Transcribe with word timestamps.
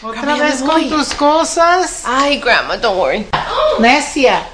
¿Otra 0.00 0.36
vez 0.36 0.62
con 0.62 0.88
tus 0.88 1.12
cosas? 1.14 2.04
Ay, 2.06 2.38
grandma, 2.38 2.76
don't 2.76 2.96
worry. 2.96 3.26
Necia. 3.80 4.46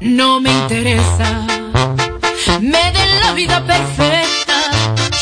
No 0.00 0.40
me 0.40 0.50
interesa, 0.50 1.46
me 2.60 2.92
den 2.92 3.20
la 3.20 3.32
vida 3.34 3.64
perfecta. 3.64 4.72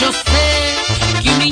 Yo 0.01 0.11
sé 0.13 1.21
que 1.23 1.29
un 1.29 1.43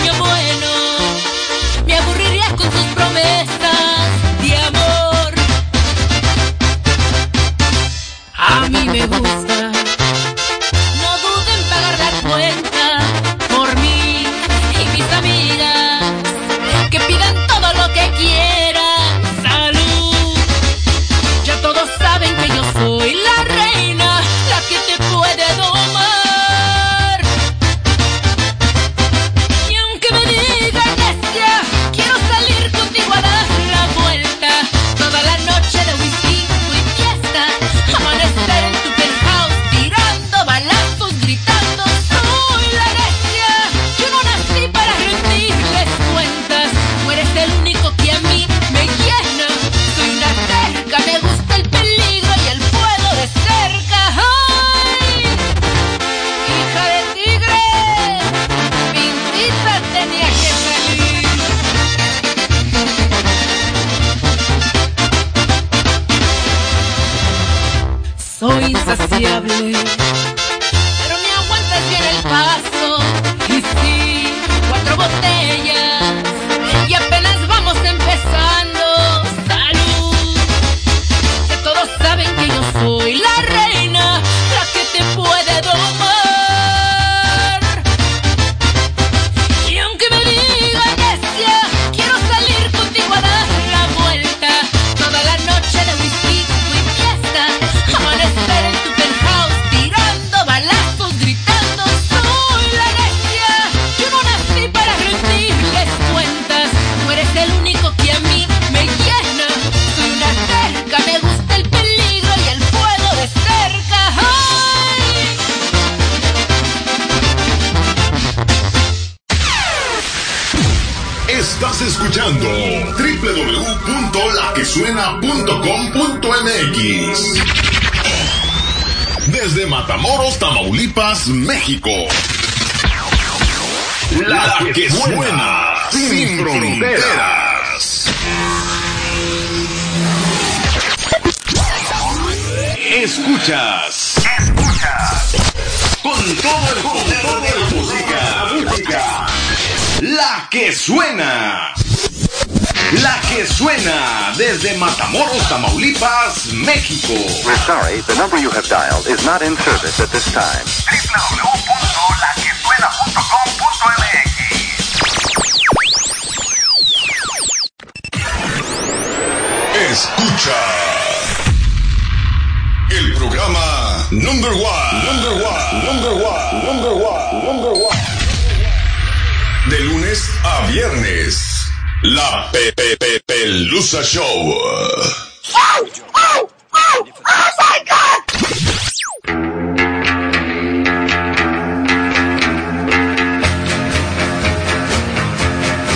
De 179.71 179.81
lunes 179.81 180.31
a 180.45 180.67
viernes. 180.69 181.71
La 182.03 182.51
Pepe 182.51 182.97
Pelusa 183.27 184.03
Show. 184.03 184.55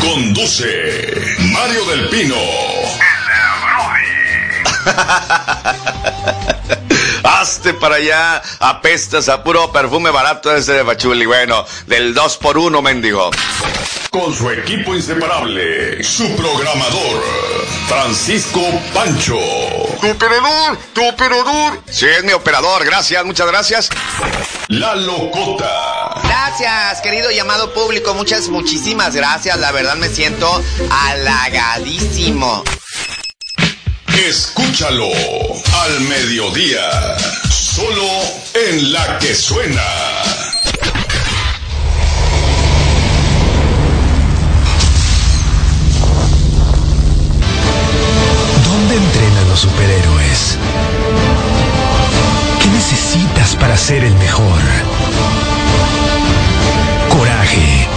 Conduce 0.01 1.15
Mario 1.53 1.85
del 1.87 2.09
Pino. 2.11 2.37
Hazte 7.43 7.75
para 7.75 7.97
allá, 7.97 8.41
apestas 8.61 9.29
a 9.29 9.43
puro 9.43 9.73
perfume 9.73 10.13
barato 10.13 10.55
ese 10.55 10.75
de 10.75 10.85
Pachuli. 10.85 11.27
Bueno, 11.27 11.67
del 11.89 12.15
2 12.15 12.37
por 12.37 12.57
1 12.57 12.81
mendigo. 12.81 13.33
Con 14.13 14.33
su 14.33 14.49
equipo 14.49 14.95
inseparable, 14.95 16.05
su 16.05 16.37
programador, 16.37 17.25
Francisco 17.89 18.61
Pancho. 18.95 19.41
¡Tu 20.01 20.09
operador! 20.09 20.79
¡Tu 20.93 21.05
operador! 21.05 21.83
Sí, 21.91 22.07
es 22.07 22.23
mi 22.23 22.31
operador, 22.31 22.85
gracias, 22.85 23.25
muchas 23.25 23.49
gracias. 23.49 23.91
La 24.69 24.95
Locota. 24.95 26.21
Gracias, 26.23 27.01
querido 27.01 27.33
llamado 27.33 27.75
público. 27.75 28.15
Muchas, 28.15 28.51
muchísimas 28.51 29.17
gracias. 29.17 29.59
La 29.59 29.73
verdad 29.73 29.97
me 29.97 30.09
siento 30.09 30.63
halagadísimo. 30.91 32.63
Escúchalo 34.15 35.09
al 35.09 36.01
mediodía, 36.03 37.17
solo 37.51 38.07
en 38.55 38.93
la 38.93 39.19
que 39.19 39.35
suena. 39.35 39.83
¿Dónde 48.65 48.97
entrenan 48.97 49.49
los 49.49 49.61
superhéroes? 49.61 50.59
¿Qué 52.61 52.69
necesitas 52.69 53.57
para 53.57 53.79
ser 53.79 54.05
el 54.05 54.15
mejor? 54.17 54.61
Coraje, 57.09 57.89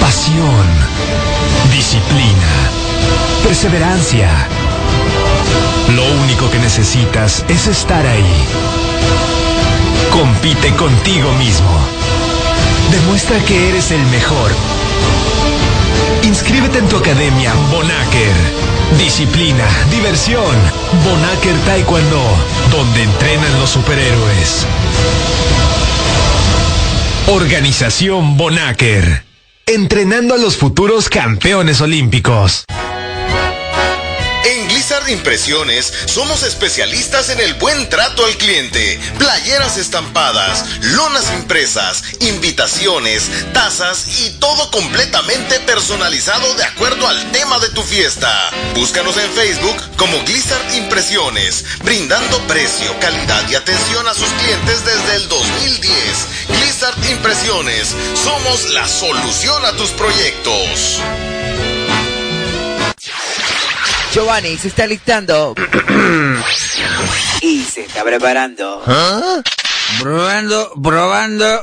pasión, 0.00 0.66
disciplina, 1.70 2.70
perseverancia 3.44 4.28
lo 5.94 6.04
único 6.22 6.50
que 6.50 6.58
necesitas 6.58 7.44
es 7.48 7.68
estar 7.68 8.04
ahí. 8.04 8.34
Compite 10.10 10.74
contigo 10.74 11.32
mismo. 11.34 11.70
Demuestra 12.90 13.38
que 13.40 13.68
eres 13.68 13.90
el 13.92 14.04
mejor. 14.06 14.52
Inscríbete 16.22 16.78
en 16.78 16.88
tu 16.88 16.96
academia 16.96 17.52
Bonaker. 17.70 18.34
Disciplina, 18.98 19.64
diversión. 19.90 20.56
Bonaker 21.04 21.56
Taekwondo, 21.66 22.22
donde 22.72 23.02
entrenan 23.04 23.60
los 23.60 23.70
superhéroes. 23.70 24.66
Organización 27.28 28.36
Bonaker. 28.36 29.24
Entrenando 29.66 30.34
a 30.34 30.38
los 30.38 30.56
futuros 30.56 31.08
campeones 31.08 31.80
olímpicos. 31.80 32.64
Impresiones 35.08 35.92
somos 36.06 36.42
especialistas 36.42 37.30
en 37.30 37.40
el 37.40 37.54
buen 37.54 37.88
trato 37.88 38.24
al 38.24 38.36
cliente. 38.36 38.98
Playeras 39.18 39.76
estampadas, 39.76 40.64
lonas 40.80 41.30
impresas, 41.32 42.02
invitaciones, 42.20 43.30
tazas 43.52 44.20
y 44.20 44.30
todo 44.38 44.70
completamente 44.70 45.60
personalizado 45.60 46.52
de 46.54 46.64
acuerdo 46.64 47.06
al 47.06 47.30
tema 47.32 47.58
de 47.60 47.70
tu 47.70 47.82
fiesta. 47.82 48.50
Búscanos 48.74 49.16
en 49.16 49.30
Facebook 49.32 49.76
como 49.96 50.18
Blizzard 50.24 50.74
Impresiones, 50.74 51.64
brindando 51.84 52.38
precio, 52.46 52.98
calidad 53.00 53.48
y 53.48 53.54
atención 53.54 54.08
a 54.08 54.14
sus 54.14 54.28
clientes 54.28 54.84
desde 54.84 55.16
el 55.16 55.28
2010. 55.28 55.88
Blizzard 56.48 57.10
Impresiones, 57.10 57.94
somos 58.14 58.70
la 58.70 58.88
solución 58.88 59.64
a 59.64 59.76
tus 59.76 59.90
proyectos. 59.90 61.00
Giovanni 64.16 64.56
se 64.56 64.68
está 64.68 64.86
listando. 64.86 65.54
y 67.42 67.62
se 67.62 67.82
está 67.82 68.02
preparando. 68.02 68.82
¿Ah? 68.86 69.42
Probando, 70.00 70.72
probando. 70.82 71.44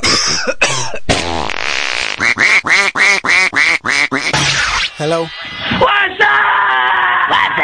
Hello. 4.98 5.22
What's 5.80 6.20
up? 6.20 6.28
What's 7.28 7.58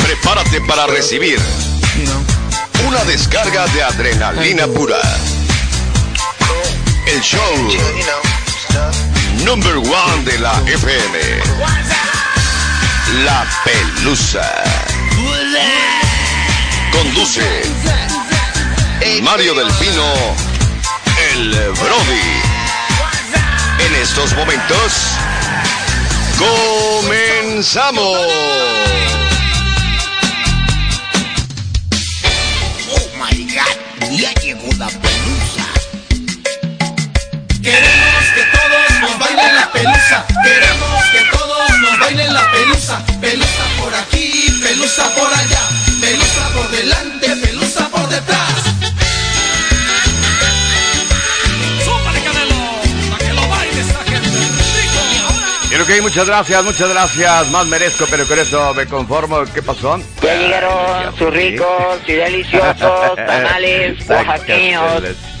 Prepárate 0.00 0.60
para 0.68 0.86
recibir 0.86 1.40
una 2.86 3.02
descarga 3.04 3.66
de 3.68 3.82
adrenalina 3.84 4.66
pura. 4.66 5.00
El 7.06 7.22
show 7.22 7.40
number 9.46 9.78
one 9.78 10.24
de 10.24 10.36
la 10.40 10.52
FM. 10.66 11.18
La 13.24 13.46
Pelusa. 13.64 14.64
Conduce 16.90 17.62
Mario 19.22 19.54
del 19.54 19.68
Pino, 19.74 20.12
el 21.30 21.50
Brody. 21.50 22.32
En 23.86 23.94
estos 24.02 24.34
momentos, 24.34 24.92
comenzamos. 27.04 28.18
Oh 32.90 33.08
my 33.16 33.46
god, 33.54 34.10
ya 34.10 34.32
llegó 34.42 34.68
la 34.76 34.88
pelusa. 34.88 35.66
Pelusa. 39.76 40.26
Queremos 40.42 41.04
que 41.12 41.36
todos 41.36 41.70
nos 41.80 41.98
bailen 41.98 42.32
la 42.32 42.50
pelusa. 42.50 43.04
Pelusa 43.20 43.64
por 43.80 43.94
aquí, 43.94 44.60
pelusa 44.62 45.14
por 45.14 45.32
allá. 45.32 45.62
Pelusa 46.00 46.48
por 46.54 46.68
delante, 46.70 47.28
pelusa 47.36 47.88
por 47.88 48.08
detrás. 48.08 48.54
¡Para 53.10 53.24
que 53.24 53.32
lo 53.32 53.48
baile 53.48 53.80
esta 53.80 54.02
gente! 54.04 54.28
¡Rico! 54.76 55.00
Y 55.70 55.74
ok, 55.80 56.02
muchas 56.02 56.26
gracias, 56.26 56.64
muchas 56.64 56.88
gracias. 56.88 57.50
Más 57.50 57.66
merezco, 57.66 58.06
pero 58.10 58.26
con 58.26 58.38
eso 58.38 58.74
me 58.74 58.86
conformo. 58.86 59.44
¿Qué 59.52 59.62
pasó? 59.62 60.00
Ya 60.22 60.34
llegaron 60.34 61.16
sus 61.18 61.32
ricos 61.32 61.98
y 62.06 62.12
deliciosos 62.12 63.16
tamales 63.16 64.08
oaxaqueños. 64.08 65.35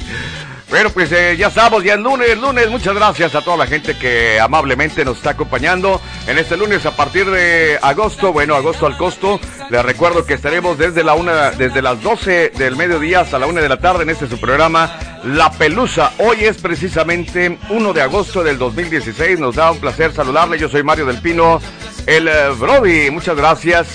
Bueno, 0.68 0.90
pues 0.90 1.12
eh, 1.12 1.36
ya 1.38 1.46
estamos, 1.46 1.84
ya 1.84 1.94
es 1.94 2.00
lunes, 2.00 2.36
lunes. 2.38 2.68
Muchas 2.68 2.92
gracias 2.92 3.36
a 3.36 3.42
toda 3.42 3.56
la 3.56 3.68
gente 3.68 3.96
que 3.96 4.40
amablemente 4.40 5.04
nos 5.04 5.18
está 5.18 5.30
acompañando 5.30 6.00
en 6.26 6.38
este 6.38 6.56
lunes 6.56 6.84
a 6.86 6.96
partir 6.96 7.30
de 7.30 7.78
agosto. 7.80 8.32
Bueno, 8.32 8.56
agosto 8.56 8.84
al 8.84 8.96
costo. 8.96 9.38
Les 9.70 9.84
recuerdo 9.84 10.26
que 10.26 10.34
estaremos 10.34 10.76
desde 10.76 11.04
la 11.04 11.14
una, 11.14 11.52
desde 11.52 11.82
las 11.82 12.02
12 12.02 12.50
del 12.50 12.74
mediodía 12.74 13.20
hasta 13.20 13.38
la 13.38 13.46
una 13.46 13.60
de 13.60 13.68
la 13.68 13.78
tarde 13.78 14.02
en 14.02 14.10
este 14.10 14.26
su 14.26 14.40
programa 14.40 14.92
La 15.22 15.52
Pelusa. 15.52 16.10
Hoy 16.18 16.44
es 16.44 16.56
precisamente 16.56 17.58
1 17.70 17.92
de 17.92 18.02
agosto 18.02 18.42
del 18.42 18.58
2016. 18.58 19.38
Nos 19.38 19.54
da 19.54 19.70
un 19.70 19.78
placer 19.78 20.12
saludarle. 20.12 20.58
Yo 20.58 20.68
soy 20.68 20.82
Mario 20.82 21.06
del 21.06 21.22
Pino, 21.22 21.60
el 22.06 22.26
eh, 22.26 22.50
Brody. 22.58 23.12
Muchas 23.12 23.36
gracias 23.36 23.86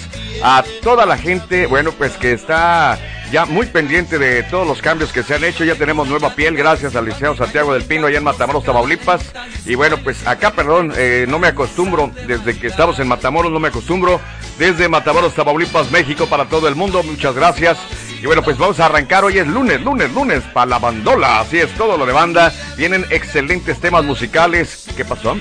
a 0.42 0.64
toda 0.82 1.06
la 1.06 1.18
gente, 1.18 1.68
bueno, 1.68 1.92
pues 1.92 2.14
que 2.14 2.32
está 2.32 2.98
ya 3.32 3.46
muy 3.46 3.66
pendiente 3.66 4.20
de 4.20 4.44
todos 4.44 4.68
los 4.68 4.82
cambios 4.82 5.12
que 5.12 5.24
se 5.24 5.36
han 5.36 5.44
hecho. 5.44 5.64
Ya 5.64 5.76
tenemos 5.76 6.08
nueva 6.08 6.36
piel, 6.36 6.56
gracias 6.56 6.96
al 6.96 7.06
Liceo 7.06 7.36
Santiago 7.36 7.74
del 7.74 7.84
Pino, 7.84 8.08
allá 8.08 8.18
en 8.18 8.24
Matamoros, 8.24 8.64
Tamaulipas. 8.64 9.32
Y 9.66 9.76
bueno, 9.76 9.98
pues 9.98 10.28
acá, 10.28 10.52
perdón, 10.52 10.94
eh, 10.98 11.26
no 11.28 11.40
me 11.40 11.48
acostumbro, 11.48 12.12
desde 12.28 12.58
que 12.58 12.68
estamos 12.68 13.00
en 13.00 13.08
Matamoros, 13.08 13.52
no 13.52 13.60
me 13.60 13.70
acostumbro. 13.70 14.20
Desde 14.60 14.90
Matamoros, 14.90 15.34
Tamaulipas, 15.34 15.92
México, 15.92 16.28
para 16.28 16.46
todo 16.46 16.68
el 16.68 16.76
mundo, 16.76 17.02
muchas 17.04 17.34
gracias. 17.34 17.78
Y 18.22 18.26
bueno, 18.26 18.44
pues 18.44 18.58
vamos 18.58 18.80
a 18.80 18.86
arrancar. 18.86 19.24
Hoy 19.24 19.40
es 19.40 19.48
lunes, 19.48 19.82
lunes, 19.82 20.12
lunes, 20.14 20.44
para 20.54 20.68
la 20.68 20.80
bandola. 20.80 21.40
Así 21.40 21.58
es, 21.58 21.72
todo 21.72 21.98
lo 21.98 22.06
de 22.06 22.14
banda. 22.14 22.54
Vienen 22.78 23.06
excelentes 23.10 23.80
temas 23.80 24.04
musicales. 24.04 24.86
¿Qué 24.96 25.06
pasó? 25.06 25.38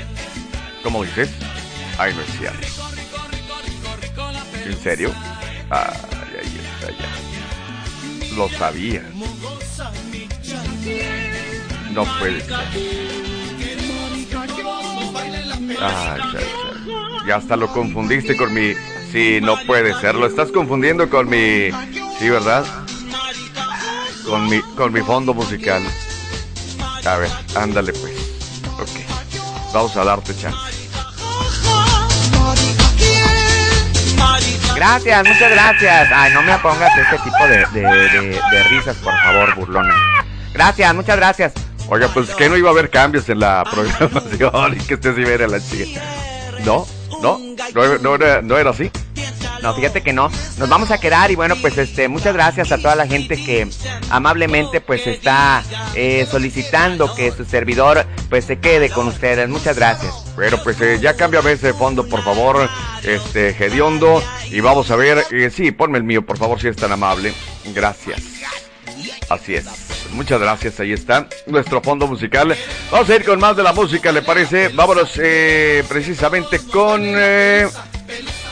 ¿Cómo 0.82 1.04
dices? 1.04 1.30
Ay, 1.98 2.14
no 2.14 2.22
es 2.22 2.38
cierto. 2.38 2.66
¿En 4.64 4.78
serio? 4.78 5.12
Lo 8.40 8.48
sabía. 8.48 9.02
No 11.92 12.06
puede 12.18 12.40
ser. 12.40 12.56
Ya, 15.68 16.16
ya. 16.16 17.26
Ya 17.26 17.36
hasta 17.36 17.56
lo 17.56 17.70
confundiste 17.70 18.38
con 18.38 18.54
mi... 18.54 18.72
Sí, 19.12 19.40
no 19.42 19.56
puede 19.66 19.92
ser. 20.00 20.14
Lo 20.14 20.24
estás 20.24 20.50
confundiendo 20.50 21.10
con 21.10 21.28
mi... 21.28 21.68
Sí, 22.18 22.30
¿verdad? 22.30 22.64
Con 24.24 24.48
mi, 24.48 24.62
con 24.74 24.90
mi 24.90 25.02
fondo 25.02 25.34
musical. 25.34 25.82
A 27.04 27.16
ver, 27.18 27.30
ándale 27.54 27.92
pues. 27.92 28.14
Ok. 28.78 29.74
Vamos 29.74 29.94
a 29.98 30.04
darte 30.04 30.34
chance. 30.34 30.79
Gracias, 34.80 35.28
muchas 35.28 35.50
gracias. 35.50 36.08
Ay, 36.10 36.32
no 36.32 36.40
me 36.40 36.56
pongas 36.56 36.90
este 36.96 37.18
tipo 37.18 37.46
de, 37.46 38.64
risas, 38.70 38.96
por 38.96 39.12
favor, 39.12 39.54
burlona. 39.54 39.94
Gracias, 40.54 40.94
muchas 40.94 41.16
gracias. 41.18 41.52
Oiga, 41.90 42.08
pues 42.14 42.30
que 42.34 42.48
no 42.48 42.56
iba 42.56 42.70
a 42.70 42.72
haber 42.72 42.88
cambios 42.88 43.28
en 43.28 43.40
la 43.40 43.62
programación 43.70 44.78
y 44.78 44.78
que 44.78 44.94
usted 44.94 45.14
sí 45.14 45.22
viera 45.22 45.46
la 45.48 45.60
chica. 45.60 46.00
No, 46.64 46.86
no, 47.20 47.38
no, 47.74 48.16
no 48.16 48.42
no 48.42 48.56
era 48.56 48.70
así. 48.70 48.90
No, 49.62 49.74
fíjate 49.74 50.02
que 50.02 50.12
no. 50.12 50.30
Nos 50.58 50.68
vamos 50.68 50.90
a 50.90 50.98
quedar 50.98 51.30
y 51.30 51.34
bueno, 51.34 51.56
pues 51.60 51.76
este, 51.78 52.08
muchas 52.08 52.34
gracias 52.34 52.72
a 52.72 52.78
toda 52.78 52.94
la 52.94 53.06
gente 53.06 53.36
que 53.36 53.68
amablemente 54.10 54.80
pues 54.80 55.06
está 55.06 55.62
eh, 55.94 56.26
solicitando 56.30 57.14
que 57.14 57.30
su 57.32 57.44
servidor 57.44 58.06
pues 58.28 58.44
se 58.44 58.58
quede 58.58 58.90
con 58.90 59.08
ustedes. 59.08 59.48
Muchas 59.48 59.76
gracias. 59.76 60.14
Bueno, 60.34 60.58
pues 60.62 60.80
eh, 60.80 60.98
ya 61.00 61.14
cámbiame 61.16 61.52
ese 61.52 61.74
fondo, 61.74 62.08
por 62.08 62.22
favor, 62.22 62.68
este, 63.02 63.54
Gediondo. 63.54 64.22
Y 64.50 64.60
vamos 64.60 64.90
a 64.90 64.96
ver, 64.96 65.24
eh, 65.30 65.50
sí, 65.54 65.70
ponme 65.70 65.98
el 65.98 66.04
mío, 66.04 66.24
por 66.24 66.38
favor, 66.38 66.60
si 66.60 66.68
es 66.68 66.76
tan 66.76 66.92
amable. 66.92 67.32
Gracias. 67.74 68.20
Así 69.28 69.54
es. 69.54 69.66
Muchas 70.12 70.40
gracias, 70.40 70.80
ahí 70.80 70.92
está 70.92 71.28
nuestro 71.46 71.80
fondo 71.80 72.06
musical. 72.08 72.56
Vamos 72.90 73.08
a 73.08 73.14
ir 73.14 73.24
con 73.24 73.38
más 73.38 73.56
de 73.56 73.62
la 73.62 73.72
música, 73.72 74.10
¿le 74.10 74.22
parece? 74.22 74.68
Vámonos 74.68 75.12
eh, 75.22 75.84
precisamente 75.88 76.58
con... 76.58 77.00
eh, 77.04 77.68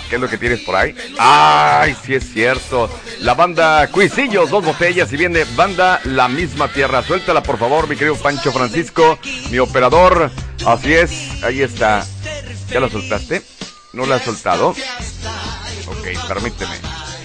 ¿Qué 0.08 0.14
es 0.14 0.20
lo 0.20 0.28
que 0.28 0.38
tienes 0.38 0.60
por 0.60 0.74
ahí? 0.74 0.94
¡Ay, 1.18 1.94
sí 2.04 2.14
es 2.14 2.32
cierto! 2.32 2.90
La 3.20 3.34
banda 3.34 3.88
Cuisillos, 3.88 4.50
dos 4.50 4.64
botellas 4.64 5.12
y 5.12 5.16
viene 5.16 5.44
banda 5.54 6.00
La 6.04 6.28
Misma 6.28 6.72
Tierra. 6.72 7.02
Suéltala, 7.02 7.42
por 7.42 7.58
favor, 7.58 7.88
mi 7.88 7.96
querido 7.96 8.16
Pancho 8.16 8.50
Francisco, 8.52 9.18
mi 9.50 9.58
operador. 9.58 10.30
Así 10.66 10.94
es, 10.94 11.42
ahí 11.42 11.62
está. 11.62 12.06
¿Ya 12.70 12.80
la 12.80 12.88
soltaste? 12.88 13.42
¿No 13.92 14.06
la 14.06 14.16
has 14.16 14.24
soltado? 14.24 14.70
Ok, 14.70 16.26
permíteme. 16.26 16.74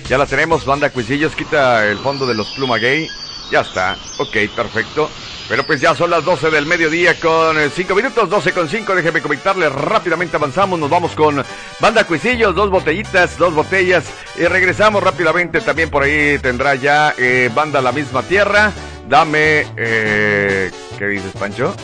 Ya 0.09 0.17
la 0.17 0.25
tenemos, 0.25 0.65
banda 0.65 0.89
Cuisillos. 0.89 1.35
Quita 1.35 1.85
el 1.87 1.97
fondo 1.97 2.25
de 2.25 2.33
los 2.33 2.47
Pluma 2.49 2.77
Gay. 2.77 3.07
Ya 3.51 3.61
está. 3.61 3.97
Ok, 4.17 4.35
perfecto. 4.55 5.09
Pero 5.53 5.67
pues 5.67 5.79
ya 5.79 5.93
son 5.93 6.10
las 6.10 6.25
12 6.25 6.50
del 6.50 6.65
mediodía 6.65 7.13
con 7.19 7.55
5 7.69 7.93
minutos, 7.93 8.27
12 8.27 8.53
con 8.53 8.67
5. 8.67 8.95
Déjeme 8.95 9.22
comentarles 9.22 9.72
rápidamente. 9.72 10.38
Avanzamos, 10.38 10.79
nos 10.79 10.89
vamos 10.89 11.12
con 11.12 11.45
Banda 11.79 12.05
Cuisillos, 12.05 12.55
dos 12.55 12.72
botellitas, 12.72 13.38
dos 13.38 13.53
botellas. 13.53 14.03
Y 14.36 14.45
regresamos 14.45 15.03
rápidamente. 15.03 15.62
También 15.62 15.91
por 15.91 16.01
ahí 16.01 16.39
tendrá 16.39 16.74
ya 16.74 17.13
eh, 17.19 17.51
Banda 17.53 17.83
La 17.83 17.91
Misma 17.91 18.24
Tierra. 18.24 18.72
Dame. 19.07 19.67
Eh, 19.77 20.72
¿Qué 20.98 21.05
dices, 21.05 21.33
Pancho? 21.39 21.75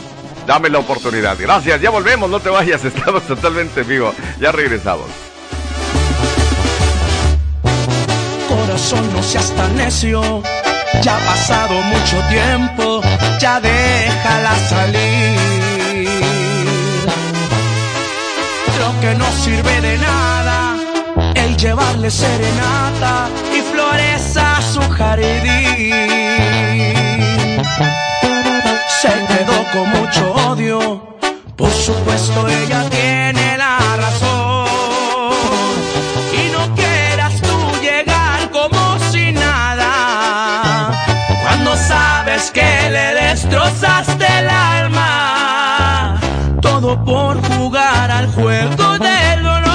Dame 0.48 0.68
la 0.68 0.80
oportunidad. 0.80 1.36
Gracias, 1.38 1.80
ya 1.80 1.90
volvemos, 1.90 2.28
no 2.28 2.40
te 2.40 2.50
vayas, 2.50 2.84
estamos 2.84 3.22
totalmente 3.22 3.82
en 3.82 3.88
vivo. 3.88 4.12
Ya 4.40 4.50
regresamos. 4.50 5.06
Corazón, 8.48 9.12
no 9.12 9.22
seas 9.22 9.54
tan 9.54 9.76
necio. 9.76 10.42
Ya 11.02 11.16
ha 11.16 11.20
pasado 11.20 11.80
mucho 11.82 12.20
tiempo, 12.28 13.00
ya 13.40 13.60
déjala 13.60 14.54
salir. 14.68 16.08
Creo 18.74 19.00
que 19.00 19.14
no 19.14 19.32
sirve 19.32 19.80
de 19.80 19.98
nada 19.98 20.76
el 21.34 21.56
llevarle 21.56 22.10
serenata 22.10 23.28
y 23.56 23.60
flores 23.72 24.36
a 24.36 24.60
su 24.60 24.80
jardín. 24.90 25.94
Se 29.00 29.08
quedó 29.08 29.64
con 29.72 29.88
mucho 29.90 30.32
odio, 30.50 31.16
por 31.56 31.70
supuesto 31.70 32.46
ella 32.48 32.84
tiene 32.90 33.56
la 33.56 33.78
razón. 33.96 34.39
Por 47.30 47.40
jugar 47.54 48.10
al 48.10 48.26
juego 48.32 48.98
del 48.98 49.42
dolor. 49.42 49.70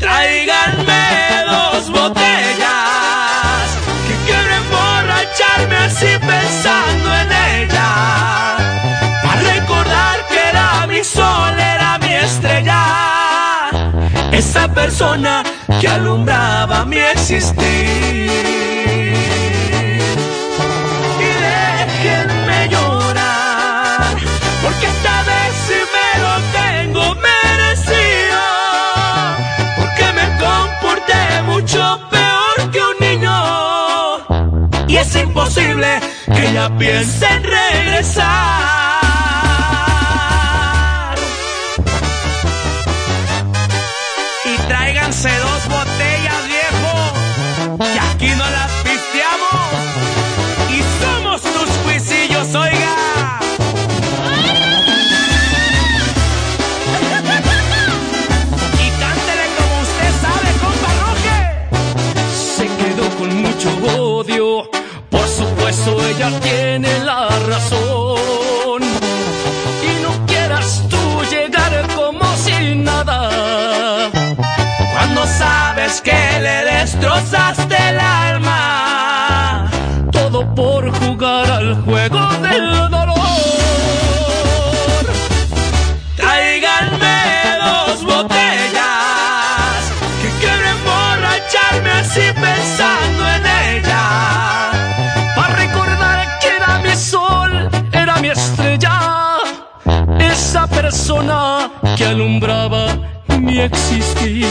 Tráiganme 0.00 1.04
dos 1.52 1.90
botellas 1.90 3.66
que 4.06 4.14
quiero 4.26 4.50
emborracharme 4.62 5.76
así 5.88 6.10
pensando 6.32 7.08
en 7.22 7.28
ella. 7.52 7.90
Para 9.22 9.40
recordar 9.54 10.16
que 10.28 10.48
era 10.50 10.86
mi 10.88 11.04
sol, 11.04 11.54
era 11.74 11.98
mi 11.98 12.12
estrella. 12.12 12.82
Esa 14.32 14.66
persona 14.66 15.44
que 15.80 15.86
alumbraba 15.88 16.84
mi 16.86 16.98
existir. 16.98 17.66
Que 36.36 36.48
ella 36.48 36.70
piense 36.78 37.26
en 37.26 37.42
regresar. 37.42 38.65
Tiene 66.40 66.98
la 67.00 67.28
razón. 67.48 68.82
Y 69.82 70.02
no 70.02 70.26
quieras 70.26 70.82
tú 70.88 71.22
llegar 71.30 71.86
como 71.94 72.24
si 72.36 72.74
nada. 72.74 74.10
Cuando 74.92 75.26
sabes 75.26 76.00
que 76.00 76.40
le 76.40 76.64
destrozaste 76.72 77.65
persona 100.86 101.68
que 101.96 102.04
alumbraba 102.04 102.86
mi 103.40 103.58
existir. 103.58 104.46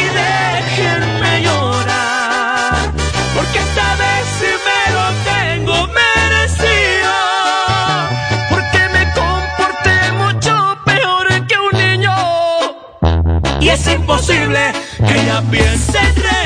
Y 0.00 0.02
déjenme 0.20 1.32
llorar, 1.42 2.72
porque 3.34 3.58
esta 3.66 3.88
vez 4.02 4.22
sí 4.38 4.52
me 4.68 4.82
lo 4.96 5.06
tengo 5.32 5.76
merecido. 6.02 7.14
Porque 8.48 8.82
me 8.94 9.04
comporté 9.20 9.96
mucho 10.22 10.52
peor 10.86 11.26
que 11.48 11.56
un 11.68 11.74
niño. 11.84 12.16
Y 13.60 13.68
es 13.68 13.86
imposible 13.86 14.72
que 15.06 15.14
ella 15.20 15.42
piense 15.50 15.98
en 15.98 16.43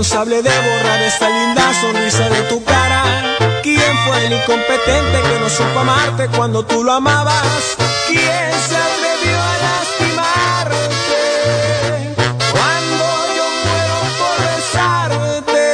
responsable 0.00 0.40
de 0.42 0.48
borrar 0.48 1.02
esta 1.02 1.28
linda 1.28 1.74
sonrisa 1.78 2.30
de 2.30 2.40
tu 2.44 2.64
cara? 2.64 3.02
¿Quién 3.62 3.98
fue 4.06 4.24
el 4.24 4.32
incompetente 4.32 5.20
que 5.28 5.38
no 5.38 5.50
supo 5.50 5.80
amarte 5.80 6.26
cuando 6.28 6.64
tú 6.64 6.82
lo 6.82 6.92
amabas? 6.92 7.76
¿Quién 8.08 8.50
se 8.68 8.76
atrevió 8.76 9.36
a 9.36 9.58
lastimarte 9.66 10.80
cuando 12.50 13.04
yo 13.36 13.46
muero 13.66 13.98
por 14.20 14.38
besarte? 14.56 15.66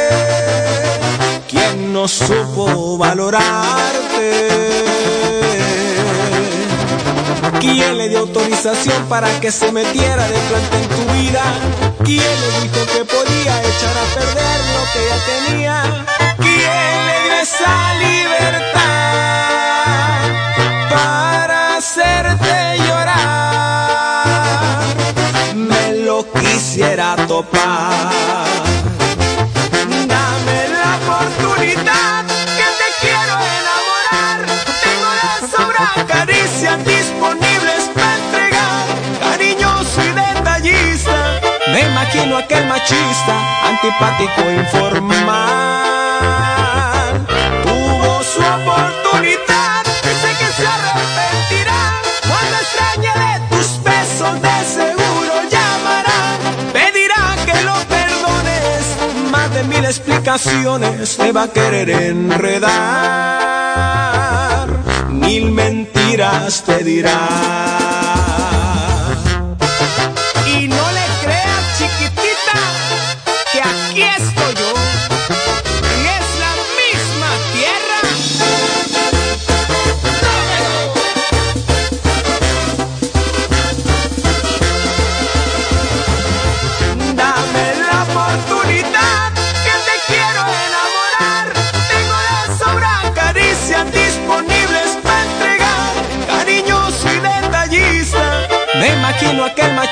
¿Quién 1.49 1.93
no 1.93 2.09
supo 2.09 2.99
valorarte? 2.99 4.86
¿Quién 7.61 7.97
le 7.97 8.09
dio 8.09 8.19
autorización 8.21 9.07
para 9.09 9.29
que 9.41 9.51
se 9.51 9.73
metiera 9.73 10.29
de 10.29 10.39
planta 10.49 10.79
en 10.79 10.89
tu 10.89 11.05
vida? 11.13 11.43
¿Quién 12.05 12.41
le 12.41 12.61
dijo 12.61 12.87
que 12.93 13.05
podía 13.05 13.63
echar 13.63 13.97
a 13.97 14.05
perder 14.15 14.61
lo 14.75 14.83
que 14.93 15.01
ya 15.09 15.19
tenía? 15.33 15.77
¿Quién 16.39 17.07
le 17.07 17.17
dio 17.25 17.35
esa 17.43 17.77
libertad 18.05 18.77
para 20.91 21.59
hacerte 21.77 22.55
llorar? 22.87 24.27
Me 25.55 25.85
lo 26.05 26.17
quisiera 26.33 27.17
topar. 27.27 28.66
imagino 42.07 42.37
aquel 42.37 42.67
machista, 42.67 43.37
antipático, 43.67 44.51
informal. 44.51 45.27
Tuvo 47.63 48.23
su 48.23 48.41
oportunidad, 48.41 49.85
dice 50.03 50.29
que 50.39 50.47
se 50.57 50.67
arrepentirá. 50.67 51.83
No 52.29 52.37
te 52.51 52.57
extraña 52.63 53.15
de 53.25 53.33
tus 53.49 53.69
besos, 53.83 54.35
de 54.41 54.57
seguro 54.65 55.35
llamará. 55.51 56.21
Pedirá 56.73 57.23
que 57.45 57.57
lo 57.65 57.75
perdones, 57.89 58.83
más 59.31 59.49
de 59.53 59.63
mil 59.65 59.85
explicaciones 59.85 61.17
te 61.17 61.33
va 61.33 61.43
a 61.45 61.49
querer 61.49 61.91
enredar. 61.91 62.69
Mil 65.09 65.51
mentiras 65.51 66.63
te 66.65 66.85
dirá. 66.85 67.96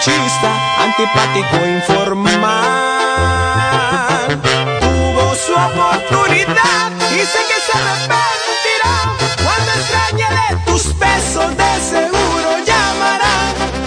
Antipático 0.06 1.56
informal. 1.66 2.62
Tuvo 4.80 5.34
su 5.34 5.52
oportunidad 5.52 6.90
sé 7.24 7.38
que 7.48 7.58
se 7.66 7.72
arrepentirá. 7.78 8.94
Cuando 9.42 9.70
extrañe 9.80 10.28
de 10.28 10.48
tus 10.66 10.84
besos, 10.98 11.48
de 11.56 11.80
seguro 11.80 12.48
llamará. 12.66 13.36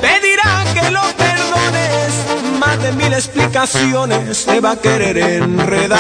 Te 0.01 0.13
dirá 0.27 0.51
que 0.73 0.89
lo 0.89 1.03
perdones. 1.15 2.11
Más 2.59 2.77
de 2.81 2.91
mil 2.93 3.13
explicaciones 3.13 4.45
te 4.45 4.59
va 4.59 4.71
a 4.71 4.77
querer 4.77 5.17
enredar. 5.17 5.97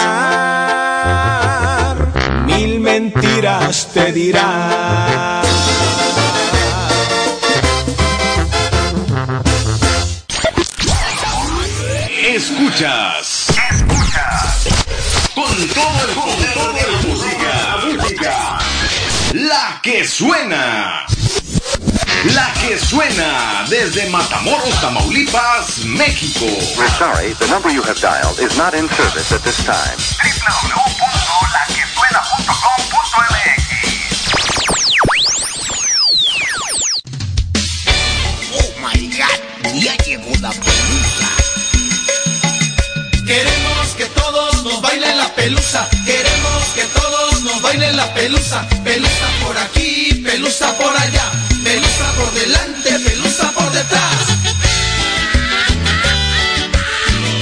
Mil 2.45 2.79
mentiras 2.79 3.87
te 3.93 4.11
dirá. 4.11 5.46
Todo 15.77 16.07
el 16.07 16.15
poder 16.15 16.55
de 16.73 16.91
la 16.91 16.97
música. 17.07 17.77
música. 17.85 18.57
La 19.33 19.79
que 19.83 20.07
suena. 20.07 21.05
La 22.33 22.53
que 22.53 22.79
suena 22.79 23.65
desde 23.69 24.09
Matamoros, 24.09 24.81
Tamaulipas, 24.81 25.85
México. 25.85 26.45
We're 26.77 26.89
sorry, 26.97 27.33
the 27.33 27.47
number 27.47 27.69
you 27.69 27.83
have 27.83 27.99
dialed 28.01 28.39
is 28.39 28.57
not 28.57 28.73
in 28.73 28.89
service 28.89 29.31
at 29.31 29.43
this 29.43 29.63
time. 29.65 30.86
Pelusa. 48.27 48.67
Pelusa 48.83 49.27
por 49.45 49.57
aquí, 49.57 50.21
pelusa 50.23 50.77
por 50.77 50.95
allá. 50.97 51.31
Pelusa 51.63 52.11
por 52.17 52.31
delante, 52.33 52.89
pelusa 52.99 53.51
por 53.53 53.71
detrás. 53.71 54.15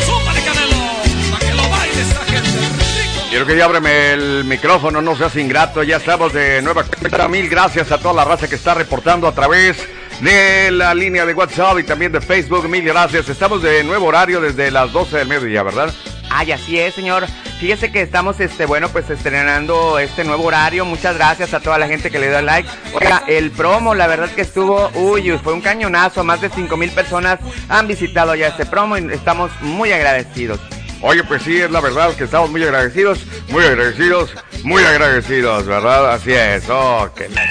¡Súmale, 0.06 0.42
Canelo! 0.44 1.32
¡Para 1.32 1.46
que 1.46 1.54
lo 1.56 1.70
baile 1.70 2.02
esta 2.02 2.26
gente! 2.26 3.30
Quiero 3.30 3.46
que 3.48 3.58
ya 3.58 3.66
ábreme 3.66 4.14
el 4.14 4.44
micrófono, 4.46 5.02
no 5.02 5.16
seas 5.16 5.36
ingrato. 5.38 5.82
Ya 5.82 5.98
estamos 5.98 6.34
de 6.34 6.62
nueva 6.62 6.84
cuenta. 6.84 7.28
Mil 7.28 7.50
gracias 7.50 7.92
a 7.92 7.98
toda 7.98 8.14
la 8.14 8.24
raza 8.24 8.48
que 8.48 8.56
está 8.56 8.76
reportando 8.76 9.28
a 9.28 9.34
través 9.34 9.78
de 10.22 10.70
la 10.72 10.94
línea 10.94 11.26
de 11.26 11.34
WhatsApp 11.34 11.80
y 11.80 11.84
también 11.84 12.12
de 12.12 12.22
Facebook. 12.22 12.70
Mil 12.70 12.84
gracias. 12.84 13.28
Estamos 13.28 13.64
de 13.64 13.84
nuevo 13.84 14.06
horario 14.06 14.40
desde 14.40 14.70
las 14.70 14.92
12 14.92 15.18
del 15.18 15.28
mediodía, 15.28 15.64
¿verdad? 15.64 15.92
Ay, 16.30 16.52
así 16.52 16.80
es, 16.80 16.94
señor. 16.94 17.26
Fíjese 17.60 17.92
que 17.92 18.02
estamos, 18.02 18.40
este, 18.42 18.66
bueno, 18.66 18.90
pues 18.90 19.10
estrenando 19.10 19.98
este 19.98 20.24
nuevo 20.26 20.44
horario. 20.44 20.84
Muchas 20.86 21.16
gracias 21.16 21.54
a 21.54 21.62
toda 21.62 21.78
la 21.78 21.88
gente 21.88 22.12
que 22.12 22.20
le 22.20 22.30
dio 22.30 22.42
like. 22.42 22.68
Oiga, 22.94 23.24
el 23.28 23.50
promo, 23.52 23.96
la 23.96 24.08
verdad 24.08 24.30
que 24.30 24.42
estuvo, 24.42 24.90
uy, 24.94 25.32
fue 25.44 25.54
un 25.54 25.62
cañonazo. 25.62 26.24
Más 26.26 26.42
de 26.42 26.50
5 26.50 26.76
mil 26.76 26.92
personas 26.92 27.40
han 27.70 27.88
visitado 27.88 28.36
ya 28.36 28.50
este 28.50 28.66
promo 28.66 28.98
y 28.98 29.12
estamos 29.14 29.52
muy 29.62 29.92
agradecidos. 29.94 30.60
Oye, 31.02 31.24
pues 31.24 31.44
sí, 31.44 31.60
es 31.62 31.72
la 31.72 31.80
verdad 31.82 32.14
que 32.16 32.26
estamos 32.26 32.50
muy 32.52 32.62
agradecidos, 32.64 33.20
muy 33.50 33.64
agradecidos, 33.66 34.34
muy 34.64 34.84
agradecidos, 34.84 35.66
¿verdad? 35.66 36.14
Así 36.14 36.34
es, 36.34 36.66
oh, 36.70 37.10
que 37.16 37.30
la- 37.30 37.46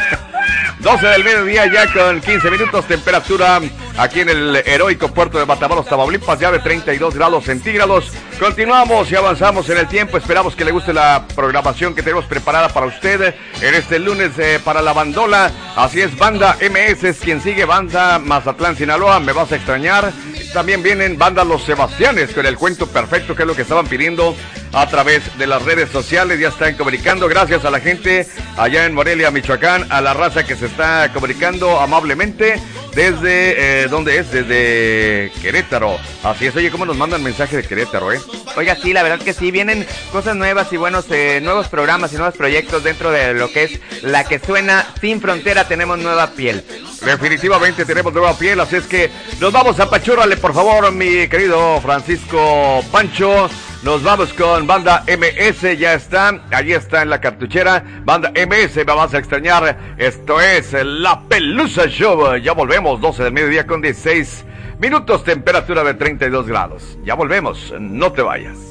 12 0.81 1.07
del 1.07 1.25
mediodía 1.25 1.67
ya 1.67 1.93
con 1.93 2.23
15 2.23 2.51
minutos, 2.51 2.87
temperatura 2.87 3.61
aquí 3.99 4.21
en 4.21 4.31
el 4.31 4.57
heroico 4.65 5.09
puerto 5.09 5.39
de 5.39 5.45
Matamoros, 5.45 5.87
Tamaulipas, 5.87 6.41
ya 6.41 6.51
de 6.51 6.59
32 6.59 7.15
grados 7.15 7.45
centígrados. 7.45 8.11
Continuamos 8.39 9.13
y 9.13 9.17
avanzamos 9.17 9.69
en 9.69 9.77
el 9.77 9.89
tiempo, 9.89 10.17
esperamos 10.17 10.57
que 10.57 10.65
le 10.65 10.71
guste 10.71 10.95
la 10.95 11.27
programación 11.35 11.95
que 11.95 12.03
tenemos 12.03 12.25
preparada 12.25 12.71
para 12.71 12.87
usted 12.87 13.35
en 13.61 13.75
este 13.75 13.99
lunes 13.99 14.31
eh, 14.39 14.59
para 14.65 14.81
la 14.81 14.95
bandola. 14.95 15.53
Así 15.77 16.01
es, 16.01 16.17
Banda 16.17 16.57
MS 16.63 17.19
quien 17.21 17.43
sigue, 17.43 17.67
Banda 17.67 18.19
Mazatlán, 18.19 18.75
Sinaloa, 18.75 19.21
me 19.21 19.33
vas 19.33 19.53
a 19.53 19.57
extrañar. 19.57 20.11
También 20.55 20.83
vienen 20.83 21.19
Banda 21.19 21.45
Los 21.45 21.63
Sebastianes 21.63 22.33
con 22.33 22.47
el 22.47 22.57
cuento 22.57 22.87
perfecto, 22.87 23.37
que 23.37 23.43
es 23.43 23.47
lo 23.47 23.55
que 23.55 23.63
estaban 23.63 23.87
pidiendo 23.87 24.35
a 24.73 24.87
través 24.89 25.37
de 25.39 25.47
las 25.47 25.63
redes 25.63 25.91
sociales. 25.91 26.39
Ya 26.39 26.49
están 26.49 26.75
comunicando. 26.75 27.29
Gracias 27.29 27.65
a 27.65 27.71
la 27.71 27.81
gente 27.81 28.27
allá 28.57 28.87
en 28.87 28.95
Morelia, 28.95 29.31
Michoacán, 29.31 29.87
a 29.91 30.01
la 30.01 30.15
raza 30.15 30.45
que 30.45 30.57
se 30.57 30.67
está 30.67 31.11
comunicando 31.13 31.81
amablemente 31.81 32.61
desde, 32.95 33.83
eh, 33.83 33.89
¿dónde 33.89 34.19
es? 34.19 34.31
Desde 34.31 35.33
Querétaro. 35.41 35.97
Así 36.25 36.47
es, 36.47 36.57
oye, 36.57 36.71
¿cómo 36.71 36.85
nos 36.85 36.97
mandan 36.97 37.23
mensaje 37.23 37.57
de 37.57 37.63
Querétaro, 37.63 38.13
eh? 38.13 38.21
Oiga, 38.57 38.77
sí, 38.77 38.93
la 38.93 39.03
verdad 39.03 39.25
que 39.25 39.33
sí, 39.33 39.51
vienen 39.51 39.87
cosas 40.13 40.37
nuevas 40.37 40.73
y 40.73 40.77
buenos, 40.77 41.07
eh, 41.11 41.41
nuevos 41.43 41.69
programas 41.69 42.13
y 42.13 42.17
nuevos 42.17 42.37
proyectos 42.37 42.83
dentro 42.83 43.11
de 43.11 43.35
lo 43.35 43.51
que 43.53 43.65
es 43.65 43.81
la 44.03 44.25
que 44.25 44.39
suena 44.39 44.87
sin 45.01 45.21
frontera. 45.21 45.69
Tenemos 45.69 45.99
nueva 45.99 46.31
piel. 46.33 46.65
Definitivamente 47.05 47.85
tenemos 47.85 48.13
nueva 48.13 48.37
piel, 48.37 48.61
así 48.61 48.77
es 48.77 48.85
que 48.85 49.11
nos 49.41 49.53
vamos 49.53 49.81
a 49.81 49.89
Pachúrale, 49.89 50.37
por 50.37 50.53
favor, 50.53 50.93
mi 50.93 51.29
querido 51.29 51.81
Francisco 51.81 52.85
Pancho. 52.93 53.49
Nos 53.83 54.03
vamos 54.03 54.35
con 54.35 54.67
Banda 54.67 55.05
MS, 55.07 55.79
ya 55.79 55.95
está, 55.95 56.39
allí 56.51 56.75
está 56.75 57.01
en 57.01 57.09
la 57.09 57.19
cartuchera. 57.19 57.83
Banda 58.05 58.31
MS, 58.31 58.77
me 58.77 58.85
vas 58.85 59.15
a 59.15 59.19
extrañar. 59.19 59.95
Esto 59.97 60.39
es 60.39 60.75
La 60.85 61.23
Pelusa 61.23 61.87
Show. 61.87 62.37
Ya 62.37 62.53
volvemos, 62.53 63.01
12 63.01 63.25
del 63.25 63.33
mediodía 63.33 63.67
con 63.67 63.81
16 63.81 64.45
minutos, 64.79 65.25
temperatura 65.25 65.83
de 65.83 65.95
32 65.95 66.47
grados. 66.47 66.99
Ya 67.05 67.15
volvemos, 67.15 67.73
no 67.81 68.13
te 68.13 68.21
vayas. 68.21 68.70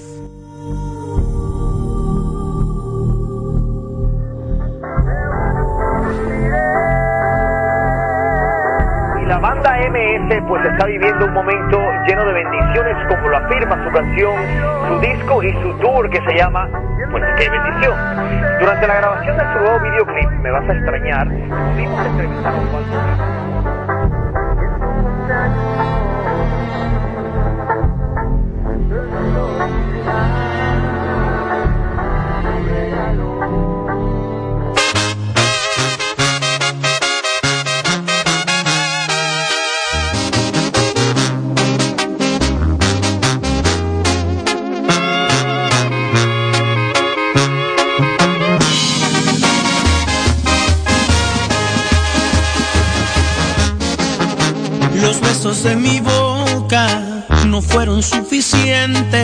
MS 9.90 10.44
pues 10.48 10.64
está 10.66 10.86
viviendo 10.86 11.26
un 11.26 11.34
momento 11.34 11.82
lleno 12.08 12.24
de 12.26 12.34
bendiciones 12.34 12.96
como 13.08 13.28
lo 13.28 13.38
afirma 13.38 13.84
su 13.84 13.92
canción, 13.92 14.36
su 14.88 15.00
disco 15.00 15.44
y 15.44 15.52
su 15.62 15.74
tour 15.80 16.10
que 16.10 16.22
se 16.22 16.36
llama 16.36 16.68
pues 17.12 17.24
qué 17.38 17.50
bendición. 17.50 17.96
Durante 18.60 18.88
la 18.88 18.96
grabación 18.96 19.38
de 19.38 19.44
su 19.54 19.60
nuevo 19.60 19.80
videoclip 19.80 20.30
Me 20.42 20.52
vas 20.52 20.68
a 20.70 20.74
extrañar, 20.74 21.28
pudimos 21.28 22.06
entrevistar 22.06 22.54
a 22.54 22.58
fueron 58.02 58.04
suficientes 58.04 59.19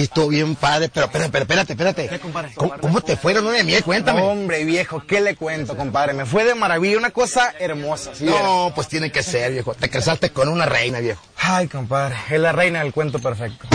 sí, 0.00 0.04
estuvo 0.04 0.28
bien 0.28 0.54
padre, 0.54 0.88
pero 0.92 1.06
espérate, 1.06 1.38
espérate, 1.38 1.72
espérate. 1.72 2.20
¿Cómo, 2.54 3.00
te 3.00 3.16
fueron 3.16 3.46
una 3.46 3.58
de 3.58 3.64
miel? 3.64 3.84
Cuéntame. 3.84 4.22
Hombre, 4.22 4.64
viejo, 4.64 5.02
¿qué 5.06 5.20
le 5.20 5.36
cuento, 5.36 5.76
compadre? 5.76 6.12
Me 6.12 6.26
fue 6.26 6.44
de 6.44 6.54
maravilla, 6.54 6.98
una 6.98 7.10
cosa 7.10 7.54
hermosa. 7.58 8.12
no, 8.20 8.72
pues 8.74 8.88
tiene 8.88 9.10
que 9.10 9.22
ser, 9.22 9.52
viejo. 9.52 9.74
Te 9.74 9.88
casaste 9.88 10.30
con 10.30 10.48
una 10.48 10.66
reina, 10.66 11.00
viejo. 11.00 11.22
Ay, 11.36 11.68
compadre, 11.68 12.16
es 12.30 12.40
la 12.40 12.52
reina 12.52 12.82
del 12.82 12.92
cuento 12.92 13.18
perfecto. 13.18 13.68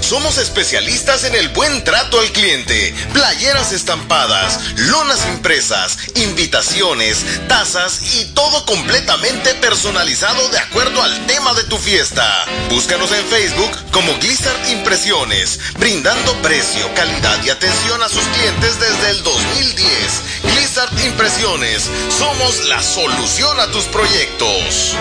Somos 0.00 0.38
especialistas 0.38 1.22
en 1.22 1.36
el 1.36 1.50
buen 1.50 1.84
trato 1.84 2.18
al 2.18 2.32
cliente. 2.32 2.92
Playeras 3.12 3.70
estampadas, 3.72 4.58
lonas 4.74 5.24
impresas, 5.28 5.98
invitaciones, 6.16 7.24
tazas 7.46 8.00
y 8.16 8.24
todo 8.34 8.66
completamente 8.66 9.54
personalizado 9.54 10.48
de 10.48 10.58
acuerdo 10.58 11.00
al 11.00 11.26
tema 11.26 11.54
de 11.54 11.62
tu 11.62 11.78
fiesta. 11.78 12.26
Búscanos 12.70 13.12
en 13.12 13.24
Facebook 13.26 13.70
como 13.92 14.12
Blizzard 14.14 14.68
Impresiones, 14.68 15.60
brindando 15.78 16.32
precio, 16.42 16.92
calidad 16.96 17.44
y 17.44 17.50
atención 17.50 18.02
a 18.02 18.08
sus 18.08 18.24
clientes 18.24 18.80
desde 18.80 19.10
el 19.10 19.22
2010. 19.22 19.86
Blizzard 20.42 21.06
Impresiones, 21.06 21.88
somos 22.18 22.64
la 22.66 22.82
solución 22.82 23.60
a 23.60 23.70
tus 23.70 23.84
proyectos. 23.84 24.96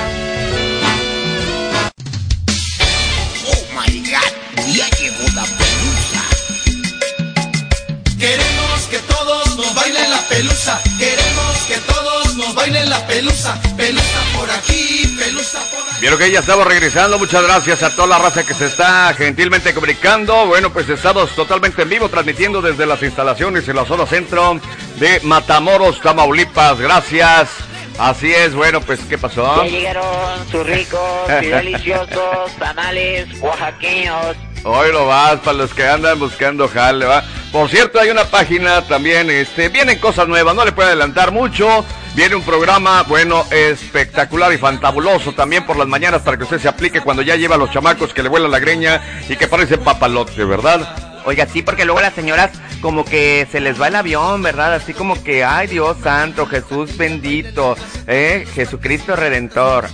Pelusa. 10.65 10.81
Queremos 10.97 11.57
que 11.67 11.77
todos 11.91 12.35
nos 12.35 12.55
bailen 12.55 12.89
la 12.89 13.05
pelusa. 13.07 13.59
Pelusa 13.77 14.19
por 14.35 14.49
aquí, 14.49 15.15
pelusa 15.17 15.59
por 15.71 15.79
allá. 15.79 15.99
Vieron 15.99 16.19
que 16.19 16.31
ya 16.31 16.39
estamos 16.39 16.67
regresando. 16.67 17.19
Muchas 17.19 17.43
gracias 17.43 17.83
a 17.83 17.95
toda 17.95 18.07
la 18.07 18.17
raza 18.17 18.43
que 18.43 18.53
se 18.53 18.65
está 18.65 19.13
gentilmente 19.13 19.73
comunicando. 19.73 20.47
Bueno, 20.47 20.71
pues 20.71 20.89
estamos 20.89 21.33
totalmente 21.35 21.83
en 21.83 21.89
vivo 21.89 22.09
transmitiendo 22.09 22.61
desde 22.61 22.85
las 22.85 23.01
instalaciones 23.03 23.67
en 23.67 23.75
la 23.75 23.85
zona 23.85 24.05
centro 24.05 24.59
de 24.97 25.19
Matamoros, 25.21 26.01
Tamaulipas. 26.01 26.79
Gracias. 26.79 27.49
Así 27.97 28.33
es, 28.33 28.53
bueno, 28.53 28.81
pues 28.81 28.99
¿qué 29.07 29.17
pasó? 29.17 29.63
Ya 29.63 29.69
llegaron 29.69 30.49
sus 30.51 30.65
ricos 30.65 31.01
y 31.41 31.45
deliciosos 31.45 32.51
tamales 32.59 33.27
oaxaqueños. 33.39 34.35
Hoy 34.65 34.91
lo 34.91 35.05
vas 35.05 35.39
para 35.39 35.59
los 35.59 35.73
que 35.73 35.87
andan 35.87 36.19
buscando 36.19 36.67
jale, 36.67 37.05
¿va? 37.05 37.23
Por 37.55 37.69
cierto, 37.69 38.01
hay 38.01 38.09
una 38.09 38.25
página 38.25 38.81
también, 38.81 39.29
este, 39.29 39.69
vienen 39.69 39.97
cosas 39.97 40.27
nuevas, 40.27 40.53
no 40.53 40.65
le 40.65 40.73
puedo 40.73 40.89
adelantar 40.89 41.31
mucho. 41.31 41.85
Viene 42.13 42.35
un 42.35 42.43
programa, 42.43 43.03
bueno, 43.03 43.45
espectacular 43.49 44.51
y 44.51 44.57
fantabuloso 44.57 45.31
también 45.31 45.65
por 45.65 45.77
las 45.77 45.87
mañanas 45.87 46.21
para 46.21 46.35
que 46.35 46.43
usted 46.43 46.59
se 46.59 46.67
aplique 46.67 46.99
cuando 46.99 47.21
ya 47.21 47.37
lleva 47.37 47.55
a 47.55 47.57
los 47.57 47.71
chamacos 47.71 48.13
que 48.13 48.23
le 48.23 48.27
vuelan 48.27 48.51
la 48.51 48.59
greña 48.59 49.01
y 49.29 49.37
que 49.37 49.47
parecen 49.47 49.79
papalote, 49.79 50.43
¿verdad? 50.43 51.21
Oiga, 51.23 51.47
sí, 51.47 51.61
porque 51.61 51.85
luego 51.85 52.01
las 52.01 52.13
señoras 52.13 52.51
como 52.85 53.03
que 53.03 53.47
se 53.51 53.61
les 53.61 53.81
va 53.81 53.87
el 53.87 53.95
avión, 53.95 54.43
¿verdad? 54.43 54.75
Así 54.75 54.93
como 54.93 55.23
que, 55.23 55.43
ay 55.43 55.65
Dios 55.65 55.97
santo, 56.03 56.45
Jesús 56.45 56.95
bendito, 56.95 57.75
¿eh? 58.05 58.45
Jesucristo 58.53 59.15
redentor. 59.15 59.87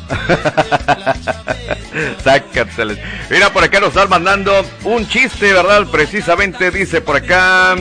Sácateles. 2.22 3.00
Mira, 3.30 3.54
por 3.54 3.64
acá 3.64 3.80
nos 3.80 3.92
están 3.92 4.10
mandando 4.10 4.66
un 4.84 5.08
chiste, 5.08 5.54
¿verdad? 5.54 5.88
Precisamente 5.90 6.70
dice 6.70 7.00
por 7.00 7.16
acá, 7.16 7.78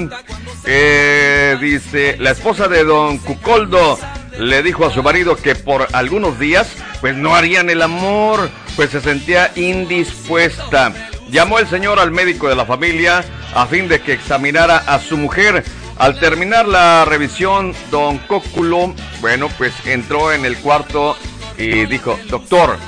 eh, 0.64 1.58
dice, 1.60 2.16
la 2.20 2.30
esposa 2.30 2.68
de 2.68 2.84
don 2.84 3.18
Cucoldo 3.18 3.98
le 4.38 4.62
dijo 4.62 4.86
a 4.86 4.92
su 4.92 5.02
marido 5.02 5.34
que 5.34 5.56
por 5.56 5.88
algunos 5.92 6.38
días, 6.38 6.68
pues 7.00 7.16
no 7.16 7.34
harían 7.34 7.68
el 7.68 7.82
amor, 7.82 8.48
pues 8.76 8.90
se 8.90 9.00
sentía 9.00 9.50
indispuesta. 9.56 10.92
Llamó 11.30 11.60
el 11.60 11.68
señor 11.68 12.00
al 12.00 12.10
médico 12.10 12.48
de 12.48 12.56
la 12.56 12.66
familia 12.66 13.24
a 13.54 13.66
fin 13.66 13.86
de 13.86 14.00
que 14.00 14.12
examinara 14.12 14.78
a 14.78 14.98
su 14.98 15.16
mujer. 15.16 15.62
Al 15.96 16.18
terminar 16.18 16.66
la 16.66 17.04
revisión, 17.04 17.72
don 17.90 18.18
Cóculo, 18.18 18.94
bueno, 19.20 19.48
pues 19.56 19.72
entró 19.86 20.32
en 20.32 20.44
el 20.44 20.56
cuarto 20.58 21.16
y 21.56 21.86
dijo, 21.86 22.18
doctor, 22.28 22.78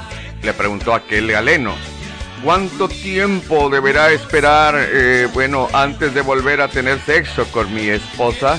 le 0.43 0.53
preguntó 0.55 0.93
a 0.93 0.99
aquel 0.99 1.31
galeno, 1.31 1.75
¿cuánto 2.43 2.89
tiempo 2.89 3.71
deberá 3.71 4.11
esperar, 4.11 4.75
eh, 4.77 5.29
bueno, 5.33 5.69
antes 5.73 6.13
de 6.13 6.23
volver 6.23 6.63
a 6.63 6.69
tener 6.69 6.99
sexo 7.01 7.45
con 7.53 7.73
mi 7.73 7.89
esposa? 7.91 8.59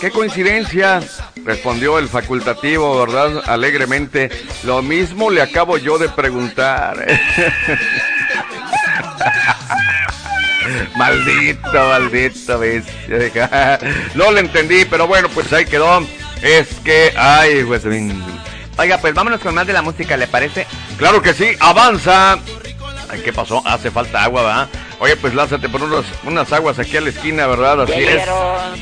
¡Qué 0.00 0.10
coincidencia! 0.10 1.00
Respondió 1.44 1.98
el 1.98 2.08
facultativo, 2.08 3.00
¿verdad? 3.00 3.42
Alegremente. 3.46 4.30
Lo 4.64 4.82
mismo 4.82 5.30
le 5.30 5.40
acabo 5.40 5.78
yo 5.78 5.98
de 5.98 6.08
preguntar. 6.08 7.06
maldito, 10.96 11.88
maldito, 11.88 12.58
¿ves? 12.58 12.84
No 14.14 14.30
lo 14.30 14.38
entendí, 14.38 14.84
pero 14.84 15.06
bueno, 15.06 15.28
pues 15.28 15.52
ahí 15.52 15.64
quedó. 15.66 16.06
Es 16.42 16.68
que, 16.84 17.12
ay, 17.16 17.64
pues... 17.64 17.82
Oiga, 18.78 18.98
pues 18.98 19.14
vámonos 19.14 19.40
con 19.40 19.54
más 19.54 19.66
de 19.66 19.72
la 19.72 19.80
música, 19.82 20.16
¿le 20.18 20.26
parece? 20.26 20.66
Claro 20.98 21.22
que 21.22 21.32
sí, 21.32 21.52
avanza. 21.60 22.38
Ay, 23.08 23.20
¿qué 23.24 23.32
pasó? 23.32 23.62
Hace 23.66 23.90
falta 23.90 24.22
agua, 24.24 24.42
¿verdad? 24.42 24.68
Oye, 24.98 25.16
pues 25.16 25.34
lázate 25.34 25.68
por 25.68 25.82
unos, 25.82 26.04
unas 26.24 26.52
aguas 26.52 26.78
aquí 26.78 26.96
a 26.96 27.00
la 27.00 27.08
esquina, 27.10 27.46
¿verdad? 27.46 27.82
Así 27.82 28.02
es. 28.02 28.22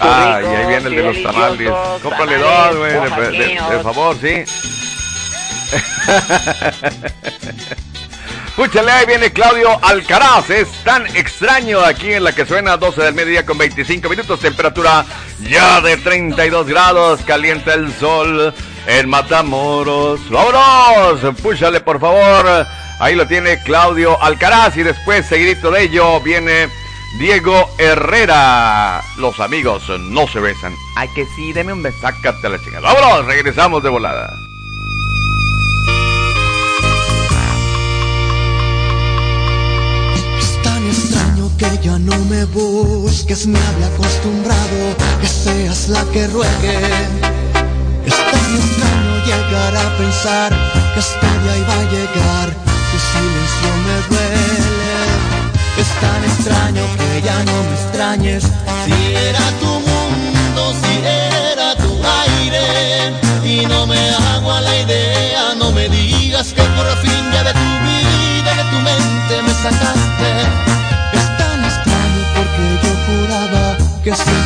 Ah, 0.00 0.40
y 0.42 0.46
ahí 0.46 0.66
viene 0.66 0.88
el 0.88 0.96
de 0.96 1.02
los 1.02 1.22
tamales. 1.22 1.70
Cómprale 2.02 2.38
dos, 2.38 2.76
güey, 2.76 2.92
de, 2.92 3.38
de- 3.38 3.76
de 3.76 3.82
favor, 3.82 4.16
sí. 4.20 4.44
Escúchale, 8.56 8.92
ahí 8.92 9.04
viene 9.04 9.32
Claudio 9.32 9.84
Alcaraz. 9.84 10.48
Es 10.48 10.68
tan 10.84 11.08
extraño 11.16 11.80
aquí 11.80 12.12
en 12.12 12.22
la 12.22 12.32
que 12.32 12.46
suena 12.46 12.76
12 12.76 13.02
del 13.02 13.12
mediodía 13.12 13.44
con 13.44 13.58
25 13.58 14.08
minutos. 14.08 14.38
Temperatura 14.38 15.04
ya 15.40 15.80
de 15.80 15.96
32 15.96 16.68
grados. 16.68 17.20
Calienta 17.26 17.74
el 17.74 17.92
sol 17.94 18.54
en 18.86 19.08
Matamoros. 19.08 20.20
¡Vámonos! 20.30 21.34
Púchale, 21.42 21.80
por 21.80 21.98
favor. 21.98 22.64
Ahí 23.00 23.16
lo 23.16 23.26
tiene 23.26 23.60
Claudio 23.64 24.22
Alcaraz. 24.22 24.76
Y 24.76 24.84
después, 24.84 25.26
seguidito 25.26 25.72
de 25.72 25.82
ello, 25.82 26.20
viene 26.20 26.68
Diego 27.18 27.68
Herrera. 27.78 29.02
Los 29.16 29.40
amigos 29.40 29.88
no 29.98 30.28
se 30.28 30.38
besan. 30.38 30.72
Ay, 30.94 31.08
que 31.16 31.26
sí, 31.34 31.52
deme 31.52 31.72
un 31.72 31.82
beso. 31.82 31.98
Sácate 32.00 32.48
la 32.48 32.60
chingada. 32.62 32.94
¡Vámonos! 32.94 33.26
Regresamos 33.26 33.82
de 33.82 33.88
volada. 33.88 34.43
Que 41.56 41.78
ya 41.82 41.98
no 41.98 42.16
me 42.24 42.44
busques, 42.46 43.46
me 43.46 43.58
había 43.58 43.86
acostumbrado 43.86 44.96
que 45.20 45.28
seas 45.28 45.88
la 45.88 46.04
que 46.12 46.26
ruegue. 46.26 46.78
Es 48.04 48.16
tan 48.16 48.56
extraño 48.60 49.24
llegar 49.24 49.76
a 49.76 49.96
pensar 49.96 50.52
que 50.94 51.00
de 51.00 51.50
ahí 51.50 51.64
va 51.68 51.74
a 51.74 51.90
llegar, 51.94 52.48
tu 52.90 52.98
silencio 53.10 53.70
me 53.86 53.96
duele. 54.08 54.54
Es 55.78 55.88
tan 56.00 56.24
extraño 56.24 56.82
que 56.96 57.22
ya 57.22 57.42
no 57.44 57.52
me 57.52 57.74
extrañes, 57.74 58.44
si 58.84 59.14
era 59.14 59.46
tu 59.60 59.66
mundo, 59.66 60.74
si 60.82 60.94
era 61.04 61.74
tu 61.76 61.92
aire, 62.24 63.12
y 63.44 63.66
no 63.66 63.86
me 63.86 64.10
hago 64.10 64.52
a 64.52 64.60
la 64.60 64.76
idea, 64.76 65.54
no 65.58 65.72
me 65.72 65.88
digas 65.88 66.52
que 66.52 66.62
por 66.62 66.86
fin 66.98 67.30
ya 67.32 67.44
de 67.44 67.52
tu 67.52 67.70
vida, 67.86 68.54
de 68.54 68.64
tu 68.70 68.78
mente 68.80 69.42
me 69.42 69.54
sacaste 69.62 70.73
que 74.04 74.14
se 74.14 74.43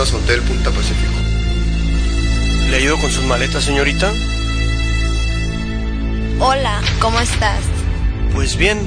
A 0.00 0.02
Hotel 0.02 0.40
Punta 0.40 0.70
Pacífico. 0.70 1.12
¿Le 2.70 2.76
ayudo 2.76 2.96
con 2.96 3.10
sus 3.10 3.22
maletas, 3.24 3.64
señorita? 3.64 4.10
Hola, 6.38 6.80
¿cómo 7.02 7.20
estás? 7.20 7.60
Pues 8.32 8.56
bien, 8.56 8.78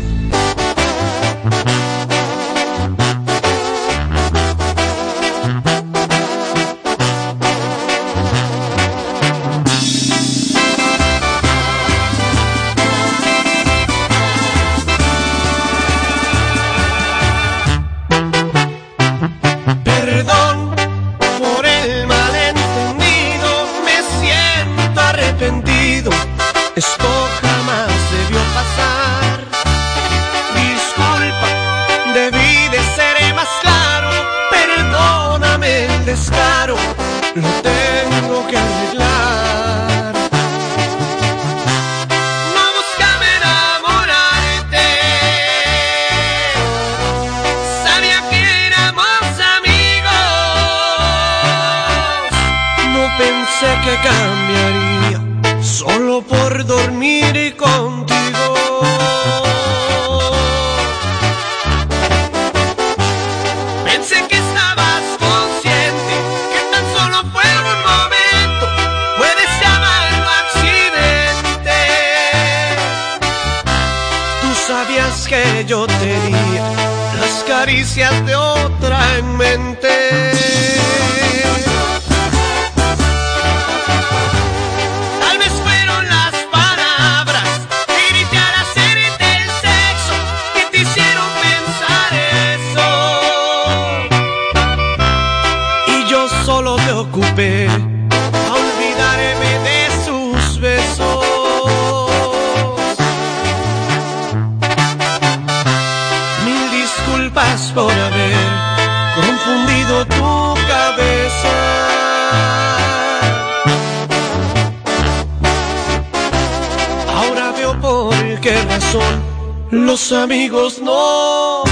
amigos 120.11 120.79
no 120.81 121.63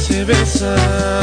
se 0.00 0.24
besan. 0.24 1.15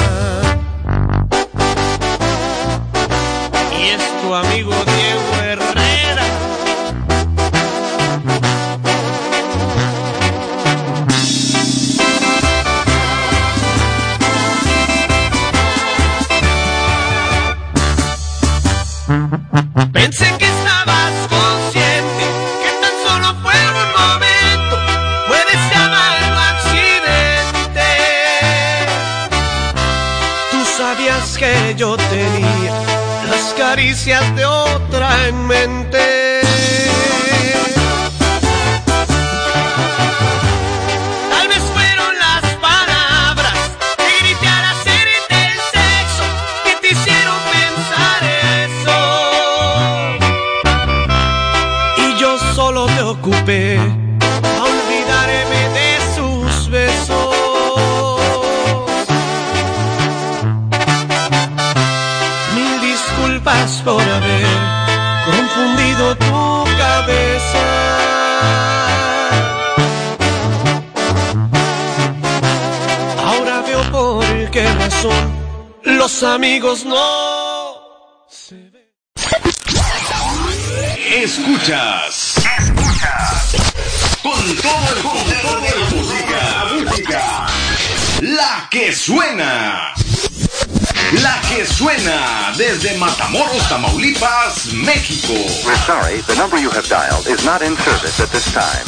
México. 94.71 95.34
We're 95.65 95.76
sorry, 95.76 96.21
the 96.21 96.36
number 96.36 96.57
you 96.57 96.69
have 96.69 96.88
dialed 96.88 97.28
is 97.28 97.43
not 97.43 97.61
in 97.61 97.76
service 97.76 98.21
at 98.21 98.32
this 98.32 98.45
time. 98.53 98.86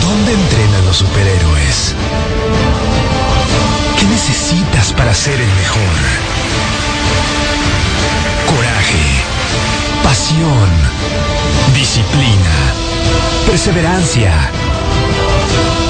¿Dónde 0.00 0.32
entrenan 0.32 0.86
los 0.86 0.96
superhéroes? 0.96 1.94
¿Qué 3.98 4.06
necesitas 4.06 4.92
para 4.94 5.12
ser 5.12 5.38
el 5.38 5.52
mejor? 5.54 5.96
Coraje, 8.46 9.30
Pasión 10.02 11.09
disciplina, 11.74 12.74
perseverancia. 13.46 14.32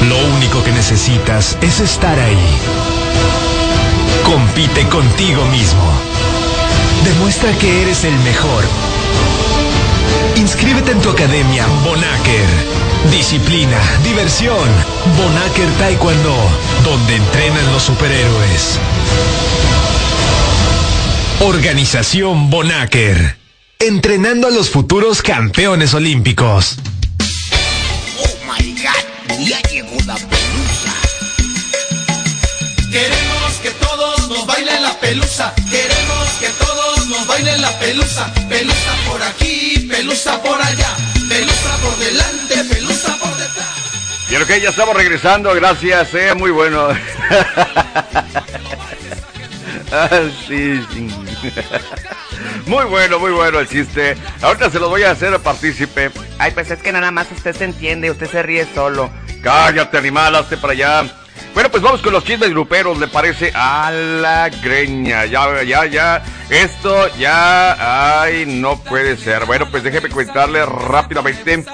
Lo 0.08 0.16
único 0.36 0.62
que 0.62 0.72
necesitas 0.72 1.56
es 1.60 1.80
estar 1.80 2.18
ahí. 2.18 2.48
Compite 4.24 4.86
contigo 4.88 5.44
mismo. 5.46 5.82
Demuestra 7.04 7.52
que 7.58 7.82
eres 7.82 8.04
el 8.04 8.16
mejor. 8.20 8.64
Inscríbete 10.36 10.92
en 10.92 11.00
tu 11.00 11.10
academia 11.10 11.66
Bonaker. 11.84 12.48
Disciplina, 13.10 13.78
diversión. 14.04 14.68
Bonaker 15.16 15.68
Taekwondo, 15.78 16.36
donde 16.84 17.16
entrenan 17.16 17.72
los 17.72 17.82
superhéroes. 17.82 18.78
Organización 21.40 22.50
Bonaker 22.50 23.39
entrenando 23.80 24.46
a 24.46 24.50
los 24.50 24.70
futuros 24.70 25.22
campeones 25.22 25.94
olímpicos. 25.94 26.76
Oh 28.18 28.28
my 28.46 28.74
God, 28.74 29.38
ya 29.46 29.60
llegó 29.62 29.96
la 30.06 30.14
pelusa. 30.14 30.92
Queremos 32.92 33.52
que 33.62 33.70
todos 33.70 34.28
nos 34.28 34.46
bailen 34.46 34.82
la 34.82 35.00
pelusa. 35.00 35.54
Queremos 35.70 36.28
que 36.38 36.48
todos 36.50 37.06
nos 37.08 37.26
bailen 37.26 37.62
la 37.62 37.78
pelusa. 37.78 38.32
Pelusa 38.48 38.94
por 39.08 39.22
aquí, 39.22 39.88
pelusa 39.90 40.42
por 40.42 40.60
allá. 40.60 40.94
Pelusa 41.28 41.76
por 41.82 41.96
delante, 41.98 42.64
pelusa 42.64 43.16
por 43.18 43.34
detrás. 43.36 43.68
Y 44.28 44.36
que 44.44 44.60
ya 44.60 44.68
estamos 44.68 44.94
regresando, 44.94 45.54
gracias, 45.54 46.14
eh, 46.14 46.34
muy 46.36 46.50
bueno. 46.50 46.88
ah, 49.92 50.08
sí, 50.46 50.80
sí. 50.92 51.08
Muy 52.66 52.84
bueno, 52.84 53.18
muy 53.18 53.32
bueno 53.32 53.60
el 53.60 53.68
chiste. 53.68 54.16
Ahorita 54.42 54.70
se 54.70 54.78
lo 54.78 54.88
voy 54.88 55.02
a 55.02 55.10
hacer 55.12 55.38
partícipe. 55.40 56.10
Ay, 56.38 56.52
pues 56.52 56.70
es 56.70 56.80
que 56.80 56.92
nada 56.92 57.10
más 57.10 57.30
usted 57.32 57.54
se 57.54 57.64
entiende, 57.64 58.10
usted 58.10 58.30
se 58.30 58.42
ríe 58.42 58.66
solo. 58.74 59.10
Cállate, 59.42 59.98
animal, 59.98 60.36
hazte 60.36 60.56
para 60.56 60.72
allá. 60.72 61.04
Bueno, 61.54 61.68
pues 61.70 61.82
vamos 61.82 62.00
con 62.00 62.12
los 62.12 62.24
chismes 62.24 62.50
gruperos, 62.50 62.98
¿le 62.98 63.08
parece? 63.08 63.50
A 63.54 63.90
la 63.90 64.48
greña. 64.48 65.24
Ya, 65.24 65.62
ya, 65.62 65.84
ya. 65.86 66.22
Esto 66.48 67.08
ya. 67.16 68.20
Ay, 68.22 68.44
no 68.46 68.78
puede 68.82 69.16
ser. 69.16 69.46
Bueno, 69.46 69.68
pues 69.70 69.82
déjeme 69.82 70.08
comentarle 70.08 70.64
rápidamente. 70.64 71.64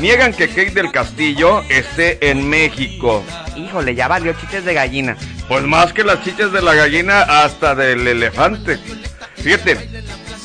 Niegan 0.00 0.32
que 0.32 0.48
Kate 0.48 0.70
del 0.70 0.92
Castillo 0.92 1.62
esté 1.68 2.30
en 2.30 2.48
México. 2.48 3.22
Híjole, 3.56 3.94
ya 3.94 4.08
valió 4.08 4.32
chistes 4.32 4.64
de 4.64 4.72
gallina. 4.72 5.16
Pues 5.48 5.64
más 5.64 5.92
que 5.92 6.04
las 6.04 6.22
chiches 6.22 6.52
de 6.52 6.62
la 6.62 6.74
gallina, 6.74 7.22
hasta 7.22 7.74
del 7.74 8.06
elefante. 8.06 8.78
Fíjate, 9.42 9.88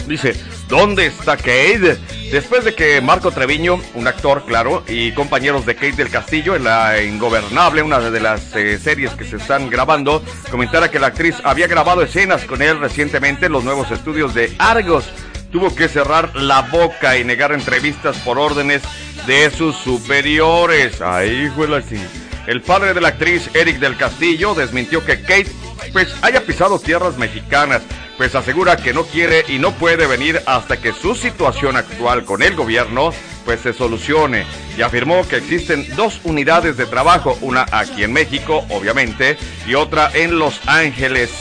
dice, 0.07 0.35
¿dónde 0.67 1.07
está 1.07 1.37
Kate? 1.37 1.97
Después 2.31 2.63
de 2.63 2.73
que 2.73 2.99
Marco 3.01 3.31
Treviño, 3.31 3.79
un 3.93 4.07
actor, 4.07 4.45
claro, 4.45 4.83
y 4.87 5.11
compañeros 5.11 5.65
de 5.65 5.75
Kate 5.75 5.93
del 5.93 6.09
Castillo 6.09 6.55
en 6.55 6.63
La 6.63 7.01
Ingobernable, 7.01 7.83
una 7.83 7.99
de 7.99 8.19
las 8.19 8.55
eh, 8.55 8.79
series 8.79 9.11
que 9.11 9.25
se 9.25 9.37
están 9.37 9.69
grabando, 9.69 10.23
comentara 10.49 10.89
que 10.89 10.99
la 10.99 11.07
actriz 11.07 11.35
había 11.43 11.67
grabado 11.67 12.01
escenas 12.01 12.45
con 12.45 12.61
él 12.61 12.79
recientemente 12.79 13.45
en 13.45 13.51
los 13.51 13.63
nuevos 13.63 13.91
estudios 13.91 14.33
de 14.33 14.53
Argos. 14.57 15.05
Tuvo 15.51 15.75
que 15.75 15.87
cerrar 15.87 16.35
la 16.35 16.61
boca 16.61 17.17
y 17.17 17.23
negar 17.23 17.51
entrevistas 17.51 18.17
por 18.17 18.39
órdenes 18.39 18.81
de 19.27 19.51
sus 19.51 19.75
superiores. 19.75 21.01
Ahí 21.01 21.51
la 21.69 21.81
sí. 21.81 22.03
El 22.47 22.61
padre 22.61 22.93
de 22.93 23.01
la 23.01 23.09
actriz, 23.09 23.49
Eric 23.53 23.77
del 23.77 23.95
Castillo, 23.95 24.53
desmintió 24.55 25.05
que 25.05 25.21
Kate 25.21 25.51
pues 25.93 26.13
haya 26.21 26.45
pisado 26.45 26.79
tierras 26.79 27.17
mexicanas, 27.17 27.81
pues 28.23 28.35
asegura 28.35 28.77
que 28.77 28.93
no 28.93 29.03
quiere 29.03 29.43
y 29.49 29.59
no 29.59 29.73
puede 29.73 30.07
venir 30.07 30.41
hasta 30.45 30.79
que 30.79 30.93
su 30.93 31.13
situación 31.13 31.75
actual 31.75 32.23
con 32.23 32.41
el 32.41 32.55
gobierno 32.55 33.11
pues 33.43 33.59
se 33.59 33.73
solucione 33.73 34.45
y 34.77 34.81
afirmó 34.81 35.27
que 35.27 35.35
existen 35.35 35.85
dos 35.97 36.21
unidades 36.23 36.77
de 36.77 36.85
trabajo, 36.85 37.37
una 37.41 37.65
aquí 37.73 38.01
en 38.01 38.13
México, 38.13 38.65
obviamente, 38.69 39.37
y 39.67 39.75
otra 39.75 40.09
en 40.13 40.39
Los 40.39 40.61
Ángeles, 40.67 41.31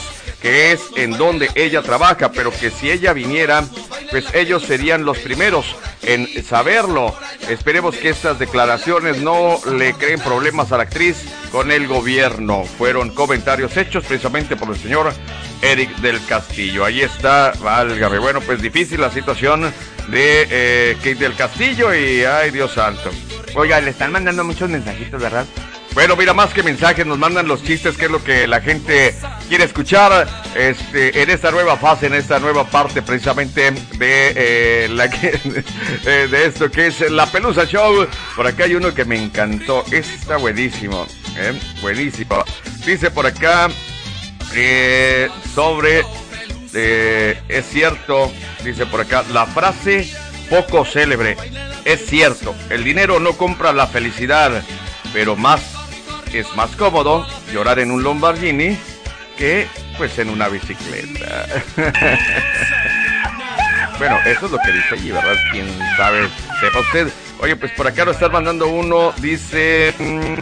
que 0.40 0.72
es 0.72 0.80
en 0.96 1.12
donde 1.12 1.50
ella 1.54 1.82
trabaja, 1.82 2.32
pero 2.32 2.50
que 2.50 2.72
si 2.72 2.90
ella 2.90 3.12
viniera, 3.12 3.64
pues 4.10 4.24
ellos 4.34 4.64
serían 4.64 5.04
los 5.04 5.18
primeros 5.18 5.76
en 6.02 6.26
saberlo. 6.44 7.14
Esperemos 7.48 7.94
que 7.94 8.08
estas 8.08 8.40
declaraciones 8.40 9.18
no 9.18 9.60
le 9.72 9.94
creen 9.94 10.18
problemas 10.18 10.72
a 10.72 10.78
la 10.78 10.82
actriz 10.82 11.16
con 11.52 11.70
el 11.70 11.86
gobierno. 11.86 12.64
Fueron 12.64 13.10
comentarios 13.10 13.76
hechos 13.76 14.04
precisamente 14.04 14.56
por 14.56 14.70
el 14.70 14.76
señor 14.76 15.12
Eric 15.62 15.96
del 15.98 16.24
Castillo. 16.26 16.84
Ahí 16.84 17.00
está, 17.00 17.52
válgame. 17.60 18.18
Bueno, 18.18 18.40
pues 18.40 18.60
difícil 18.60 19.00
la 19.00 19.10
situación 19.10 19.72
de 20.08 20.46
eh, 20.50 20.96
Kate 20.98 21.14
del 21.14 21.34
Castillo 21.34 21.94
y 21.94 22.24
ay 22.24 22.50
Dios 22.50 22.72
santo. 22.72 23.10
Oiga, 23.54 23.80
le 23.80 23.90
están 23.90 24.12
mandando 24.12 24.44
muchos 24.44 24.68
mensajitos, 24.68 25.20
¿verdad? 25.20 25.46
Bueno, 25.94 26.16
mira, 26.16 26.32
más 26.32 26.54
que 26.54 26.62
mensajes, 26.62 27.04
nos 27.04 27.18
mandan 27.18 27.46
los 27.46 27.62
chistes, 27.62 27.98
que 27.98 28.06
es 28.06 28.10
lo 28.10 28.24
que 28.24 28.46
la 28.46 28.62
gente 28.62 29.14
quiere 29.48 29.64
escuchar 29.64 30.26
este, 30.54 31.22
en 31.22 31.28
esta 31.28 31.50
nueva 31.50 31.76
fase, 31.76 32.06
en 32.06 32.14
esta 32.14 32.38
nueva 32.38 32.64
parte 32.64 33.02
precisamente 33.02 33.70
de, 33.70 34.32
eh, 34.34 34.88
la 34.90 35.10
que, 35.10 35.38
eh, 36.06 36.28
de 36.30 36.46
esto 36.46 36.70
que 36.70 36.86
es 36.86 37.10
la 37.10 37.26
Pelusa 37.26 37.66
Show. 37.66 38.06
Por 38.34 38.46
acá 38.46 38.64
hay 38.64 38.74
uno 38.74 38.94
que 38.94 39.04
me 39.04 39.22
encantó, 39.22 39.84
está 39.90 40.38
buenísimo, 40.38 41.06
¿eh? 41.36 41.52
buenísimo. 41.82 42.42
Dice 42.86 43.10
por 43.10 43.26
acá 43.26 43.68
eh, 44.55 45.28
sobre, 45.55 46.03
eh, 46.74 47.40
es 47.48 47.66
cierto, 47.66 48.32
dice 48.64 48.86
por 48.86 49.00
acá, 49.00 49.24
la 49.32 49.46
frase 49.46 50.11
poco 50.50 50.84
célebre, 50.84 51.36
es 51.84 52.07
cierto, 52.07 52.55
el 52.70 52.84
dinero 52.84 53.20
no 53.20 53.32
compra 53.32 53.72
la 53.72 53.86
felicidad, 53.86 54.62
pero 55.12 55.36
más 55.36 55.62
es 56.32 56.55
más 56.57 56.74
cómodo 56.76 57.26
llorar 57.53 57.78
en 57.78 57.90
un 57.90 58.03
Lamborghini 58.03 58.78
que 59.36 59.66
pues 59.98 60.18
en 60.18 60.30
una 60.30 60.48
bicicleta. 60.48 61.46
bueno, 63.98 64.18
eso 64.26 64.46
es 64.46 64.53
lo 64.53 64.59
que 64.59 64.72
dice 64.72 64.94
allí, 64.94 65.11
¿verdad? 65.11 65.36
Quién 65.50 65.66
sabe, 65.96 66.28
sepa 66.61 66.80
usted. 66.80 67.09
Oye, 67.40 67.57
pues 67.57 67.72
por 67.72 67.86
acá 67.86 68.05
lo 68.05 68.12
están 68.12 68.32
mandando 68.32 68.68
uno, 68.68 69.12
dice, 69.18 69.92
mm, 69.98 70.34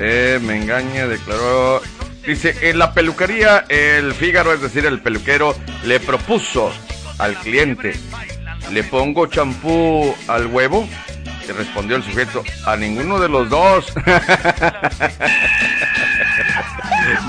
eh, 0.00 0.38
me 0.42 0.56
engaña, 0.56 1.06
declaró, 1.06 1.80
dice, 2.26 2.56
en 2.68 2.78
la 2.78 2.92
peluquería 2.92 3.64
el 3.68 4.14
Fígaro, 4.14 4.52
es 4.52 4.60
decir, 4.60 4.86
el 4.86 5.00
peluquero, 5.00 5.56
le 5.84 6.00
propuso 6.00 6.72
al 7.18 7.34
cliente, 7.36 7.94
¿le 8.70 8.84
pongo 8.84 9.26
champú 9.26 10.14
al 10.28 10.46
huevo? 10.46 10.88
Y 11.48 11.52
respondió 11.52 11.96
el 11.96 12.02
sujeto, 12.02 12.44
a 12.66 12.76
ninguno 12.76 13.18
de 13.18 13.28
los 13.28 13.48
dos. 13.48 13.92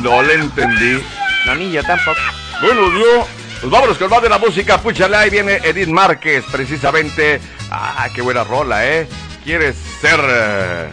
no 0.03 0.21
le 0.21 0.35
entendí. 0.35 1.01
No, 1.45 1.55
ni 1.55 1.71
yo 1.71 1.83
tampoco. 1.83 2.19
Bueno, 2.61 2.91
yo, 2.97 3.27
pues 3.59 3.71
vámonos 3.71 3.97
con 3.97 4.09
más 4.09 4.21
de 4.21 4.29
la 4.29 4.37
música. 4.37 4.77
Púchala, 4.77 5.21
ahí 5.21 5.31
viene 5.31 5.59
Edith 5.63 5.89
Márquez, 5.89 6.45
precisamente. 6.51 7.41
Ah, 7.71 8.07
qué 8.13 8.21
buena 8.21 8.43
rola, 8.43 8.85
¿eh? 8.87 9.07
¿Quieres 9.43 9.75
ser 9.99 10.19
eh, 10.23 10.89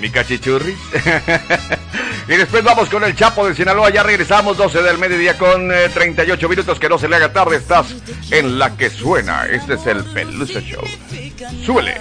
mi 0.00 0.10
cachichurri? 0.10 0.76
y 2.28 2.36
después 2.36 2.62
vamos 2.64 2.88
con 2.88 3.04
el 3.04 3.14
Chapo 3.14 3.46
de 3.46 3.54
Sinaloa. 3.54 3.90
Ya 3.90 4.02
regresamos, 4.02 4.56
12 4.56 4.82
del 4.82 4.98
mediodía 4.98 5.36
con 5.38 5.72
eh, 5.72 5.88
38 5.92 6.48
minutos. 6.48 6.78
Que 6.78 6.88
no 6.88 6.98
se 6.98 7.08
le 7.08 7.16
haga 7.16 7.32
tarde. 7.32 7.56
Estás 7.56 7.94
en 8.30 8.58
la 8.58 8.76
que 8.76 8.90
suena. 8.90 9.46
Este 9.46 9.74
es 9.74 9.86
el 9.86 10.04
Pelusa 10.04 10.60
Show. 10.60 10.84
Súbele. 11.64 11.94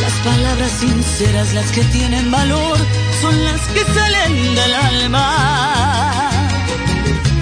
Las 0.00 0.12
palabras 0.24 0.70
sinceras, 0.72 1.52
las 1.54 1.70
que 1.72 1.82
tienen 1.84 2.30
valor, 2.30 2.78
son 3.20 3.44
las 3.44 3.60
que 3.68 3.84
salen 3.84 4.54
del 4.54 4.74
alma. 4.74 6.30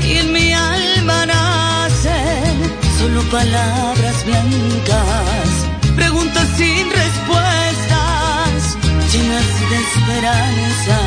Y 0.03 0.16
en 0.18 0.33
mi 0.33 0.53
alma 0.53 1.26
nacen 1.26 2.79
solo 2.99 3.22
palabras 3.31 4.24
blancas, 4.26 5.49
preguntas 5.95 6.49
sin 6.57 6.91
respuestas, 6.91 7.08
de 9.39 9.76
esperanzas. 9.76 10.99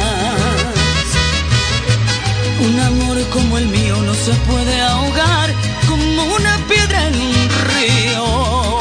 Un 2.65 2.79
amor 2.79 3.17
como 3.29 3.57
el 3.57 3.67
mío 3.67 3.97
no 4.03 4.13
se 4.13 4.32
puede 4.49 4.82
ahogar 4.82 5.53
como 5.89 6.23
una 6.36 6.57
piedra 6.69 7.07
en 7.07 7.15
un 7.15 7.49
río. 7.71 8.79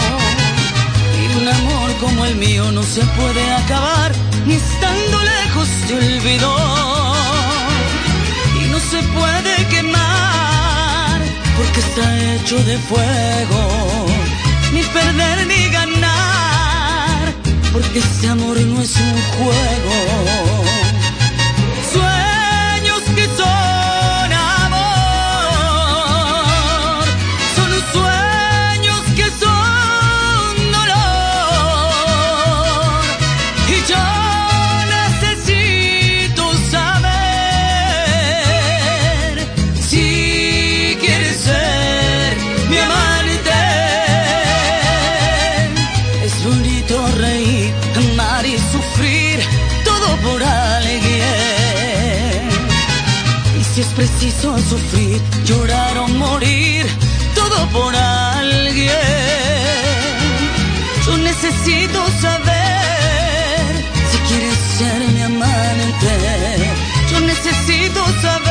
Y 1.20 1.36
un 1.40 1.48
amor 1.48 1.90
como 1.98 2.24
el 2.26 2.36
mío 2.36 2.70
no 2.70 2.82
se 2.82 3.02
puede 3.18 3.52
acabar 3.54 4.12
ni 4.46 4.54
estando 4.54 5.18
lejos 5.24 5.68
te 5.88 5.94
olvidó. 5.94 6.56
Y 8.60 8.68
no 8.68 8.78
se 8.78 9.02
puede 9.18 9.66
quemar 9.68 11.20
porque 11.56 11.80
está 11.80 12.34
hecho 12.34 12.56
de 12.64 12.78
fuego. 12.78 14.06
Ni 14.72 14.82
perder 14.82 15.46
ni 15.48 15.68
ganar 15.70 16.09
porque 17.72 17.98
este 17.98 18.28
amor 18.28 18.60
no 18.60 18.80
es 18.80 18.96
un 18.96 19.22
juego. 19.38 20.59
Es 53.80 53.86
preciso 53.94 54.58
sufrir, 54.58 55.20
llorar 55.44 55.96
o 55.98 56.08
morir, 56.08 56.86
todo 57.34 57.66
por 57.68 57.96
alguien. 57.96 58.90
Yo 61.06 61.16
necesito 61.16 61.98
saber 62.20 63.84
si 64.10 64.18
quieres 64.28 64.58
ser 64.78 65.00
mi 65.14 65.22
amante. 65.22 66.12
Yo 67.10 67.20
necesito 67.20 68.04
saber 68.20 68.49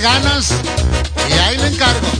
ganas 0.00 0.52
y 1.28 1.32
ahí 1.32 1.58
le 1.58 1.66
encargo. 1.68 2.19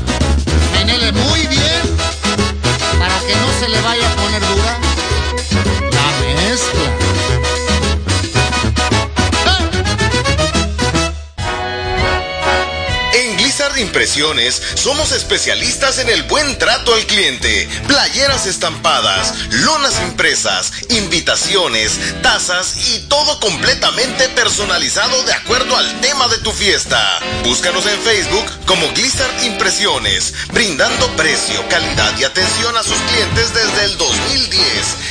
Impresiones 13.90 14.62
somos 14.76 15.10
especialistas 15.10 15.98
en 15.98 16.08
el 16.08 16.22
buen 16.22 16.56
trato 16.58 16.94
al 16.94 17.04
cliente. 17.06 17.68
Playeras 17.88 18.46
estampadas, 18.46 19.34
lonas 19.50 20.00
impresas, 20.02 20.70
invitaciones, 20.90 21.98
tazas 22.22 22.76
y 22.94 23.00
todo 23.08 23.40
completamente 23.40 24.28
personalizado 24.28 25.24
de 25.24 25.32
acuerdo 25.32 25.76
al 25.76 26.00
tema 26.00 26.28
de 26.28 26.38
tu 26.38 26.52
fiesta. 26.52 27.18
Búscanos 27.42 27.84
en 27.86 28.00
Facebook 28.02 28.46
como 28.64 28.86
Blizzard 28.92 29.44
Impresiones, 29.44 30.34
brindando 30.52 31.08
precio, 31.16 31.60
calidad 31.68 32.16
y 32.16 32.22
atención 32.22 32.76
a 32.76 32.84
sus 32.84 32.98
clientes 33.10 33.52
desde 33.52 33.86
el 33.86 33.98
2010. 33.98 34.56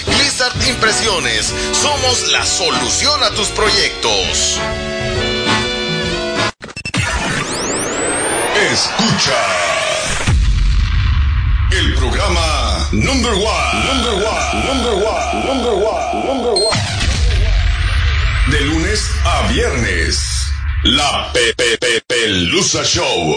Blizzard 0.05 0.69
Impresiones, 0.69 1.53
somos 1.73 2.32
la 2.32 2.45
solución 2.45 3.25
a 3.25 3.32
tus 3.32 3.49
proyectos. 3.49 4.57
Escucha 8.72 9.34
el 11.72 11.95
programa 11.95 12.88
Number 12.91 13.34
One, 13.34 13.84
Number 13.88 14.13
One, 14.13 14.63
Number 14.63 14.93
One, 14.93 15.45
Number 15.45 15.74
One, 15.74 16.26
Number 16.28 16.53
One. 16.53 16.78
De 18.51 18.61
lunes 18.61 19.09
a 19.26 19.47
viernes, 19.47 20.51
la 20.84 21.32
Pepe 21.34 22.01
Pelusa 22.05 22.84
Show. 22.86 23.36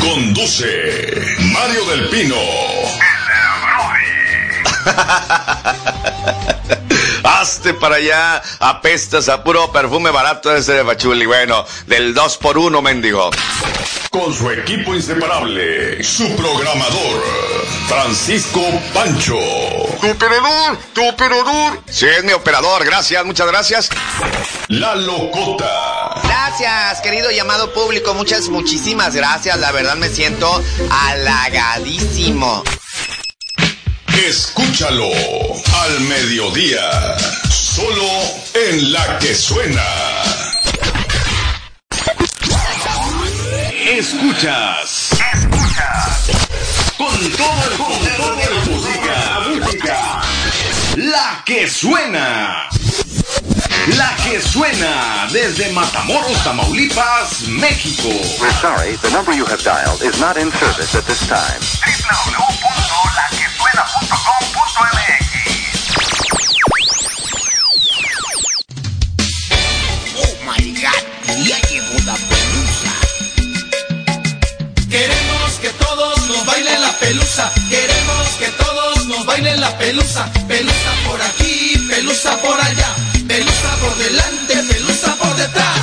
Conduce 0.00 1.12
Mario 1.52 1.84
del 1.84 2.08
Pino. 2.08 2.91
Hazte 7.24 7.74
para 7.74 7.96
allá, 7.96 8.40
apestas 8.60 9.28
a 9.28 9.42
puro 9.42 9.72
perfume 9.72 10.10
barato 10.10 10.54
ese 10.54 10.74
de 10.74 10.84
Pachuli. 10.84 11.26
Bueno, 11.26 11.64
del 11.86 12.14
2 12.14 12.36
por 12.38 12.58
1 12.58 12.82
mendigo. 12.82 13.30
Con 14.10 14.32
su 14.34 14.50
equipo 14.50 14.94
inseparable, 14.94 16.02
su 16.04 16.36
programador, 16.36 17.24
Francisco 17.88 18.60
Pancho. 18.92 19.38
tu 20.00 20.10
operador, 20.10 20.76
tu 20.92 21.08
operador. 21.08 21.80
Sí, 21.88 22.06
es 22.06 22.22
mi 22.22 22.32
operador, 22.32 22.84
gracias, 22.84 23.24
muchas 23.24 23.46
gracias. 23.46 23.88
La 24.68 24.94
locota. 24.94 26.20
Gracias, 26.24 27.00
querido 27.00 27.30
llamado 27.30 27.72
público, 27.72 28.12
muchas, 28.14 28.50
muchísimas 28.50 29.14
gracias. 29.14 29.58
La 29.58 29.72
verdad 29.72 29.96
me 29.96 30.10
siento 30.10 30.62
halagadísimo. 30.90 32.62
Escúchalo 34.16 35.08
al 35.08 36.00
mediodía, 36.00 37.16
solo 37.50 38.06
en 38.54 38.92
la 38.92 39.18
que 39.18 39.34
suena. 39.34 39.82
Escuchas. 43.88 45.10
Con 46.98 47.30
todo 47.32 47.70
el 47.70 47.76
poder 47.78 48.18
de 48.36 48.54
la 48.54 48.64
música. 48.66 49.40
música. 49.48 50.22
La 50.96 51.42
que 51.46 51.68
suena. 51.68 52.68
La 53.96 54.14
que 54.22 54.40
suena 54.40 55.26
desde 55.32 55.72
Matamoros, 55.72 56.44
Tamaulipas, 56.44 57.48
México. 57.48 58.08
We're 58.40 58.52
sorry, 58.60 58.96
the 58.96 59.10
number 59.10 59.32
you 59.32 59.44
have 59.46 59.62
dialed 59.64 60.02
is 60.02 60.20
not 60.20 60.36
in 60.36 60.52
service 60.52 60.94
at 60.94 61.04
this 61.06 61.26
time. 61.26 62.71
Bailen 79.42 79.60
la 79.60 79.76
pelusa. 79.76 80.30
Pelusa 80.46 80.90
por 81.06 81.20
aquí, 81.20 81.74
pelusa 81.88 82.36
por 82.38 82.60
allá. 82.60 82.94
Pelusa 83.26 83.76
por 83.80 83.94
delante, 83.96 84.72
pelusa 84.72 85.16
por 85.16 85.34
detrás. 85.36 85.78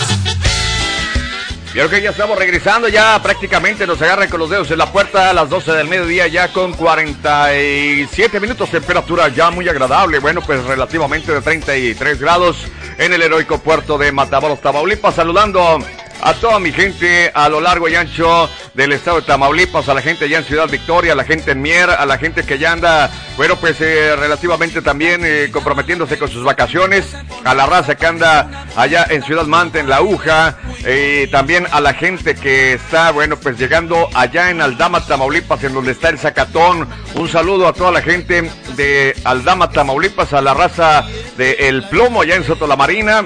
Creo 1.72 1.89
que 1.89 2.01
ya 2.01 2.10
estamos 2.10 2.38
regresando, 2.38 2.88
ya 2.88 3.22
prácticamente 3.22 3.86
nos 3.86 4.01
agarran 4.01 4.28
con 4.28 4.39
los 4.39 4.49
dedos 4.49 4.72
en 4.72 4.80
la 4.80 4.91
puerta 4.91 5.30
a 5.30 5.34
las 5.34 5.49
12 5.49 5.72
del 5.74 5.88
mediodía, 5.88 6.28
ya 6.28 6.51
con 6.51 6.74
47 6.74 8.39
minutos, 8.39 8.72
temperatura 8.72 9.28
ya 9.30 9.51
muy 9.51 9.70
agradable, 9.70 10.18
bueno, 10.18 10.41
pues 10.41 10.64
relativamente 10.64 11.32
de 11.32 11.41
33 11.41 12.20
grados 12.20 12.57
en 12.97 13.14
el 13.14 13.22
heroico 13.22 13.60
puerto 13.60 13.99
de 13.99 14.12
Matamoros, 14.12 14.62
Tamaulipas, 14.62 15.14
saludando 15.14 15.80
a 16.22 16.34
toda 16.34 16.59
mi 16.59 16.72
gente 16.72 17.32
a 17.34 17.49
lo 17.49 17.61
largo 17.61 17.88
y 17.88 17.95
ancho 17.95 18.49
del 18.74 18.91
estado 18.91 19.22
de 19.22 19.28
Tamaulipas, 19.28 19.88
a 19.89 19.93
la 19.93 20.01
gente 20.01 20.26
allá 20.26 20.39
en 20.39 20.43
Ciudad 20.43 20.70
Victoria, 20.70 21.13
a 21.13 21.15
la 21.15 21.24
gente 21.24 21.51
en 21.51 21.61
Mier, 21.61 21.89
a 21.89 22.05
la 22.05 22.17
gente 22.17 22.43
que 22.43 22.57
ya 22.57 22.72
anda, 22.72 23.09
bueno, 23.38 23.55
pues 23.55 23.80
eh, 23.82 24.15
relativamente 24.15 24.82
también 24.82 25.22
eh, 25.24 25.49
comprometiéndose 25.51 26.17
con 26.17 26.30
sus 26.30 26.43
vacaciones, 26.43 27.15
a 27.43 27.53
la 27.53 27.65
raza 27.65 27.95
que 27.95 28.05
anda 28.05 28.67
allá 28.76 29.05
en 29.09 29.24
Ciudad 29.24 29.45
Manta, 29.45 29.80
en 29.80 29.89
La 29.89 29.97
Aguja, 29.97 30.57
eh, 30.84 31.28
también 31.32 31.67
a 31.72 31.82
la 31.82 31.93
gente 31.93 32.36
que 32.36 32.74
está, 32.74 33.11
bueno, 33.11 33.38
pues 33.38 33.57
llegando 33.57 34.09
allá 34.13 34.49
en 34.49 34.61
Aldama, 34.61 35.05
Tamaulipas, 35.05 35.63
en 35.63 35.74
donde 35.74 35.91
está 35.91 36.09
el 36.09 36.20
Zacatón. 36.20 36.88
Un 37.15 37.30
saludo 37.30 37.67
a 37.67 37.74
toda 37.74 37.91
la 37.91 38.01
gente 38.01 38.49
de 38.76 39.15
Aldama, 39.24 39.72
Tamaulipas, 39.72 40.34
a 40.34 40.41
la 40.41 40.53
raza 40.53 41.05
de 41.38 41.53
El 41.67 41.84
Plomo 41.89 42.22
allá 42.22 42.36
en 42.36 42.43
Soto 42.43 42.67
la 42.67 42.76
Marina 42.76 43.26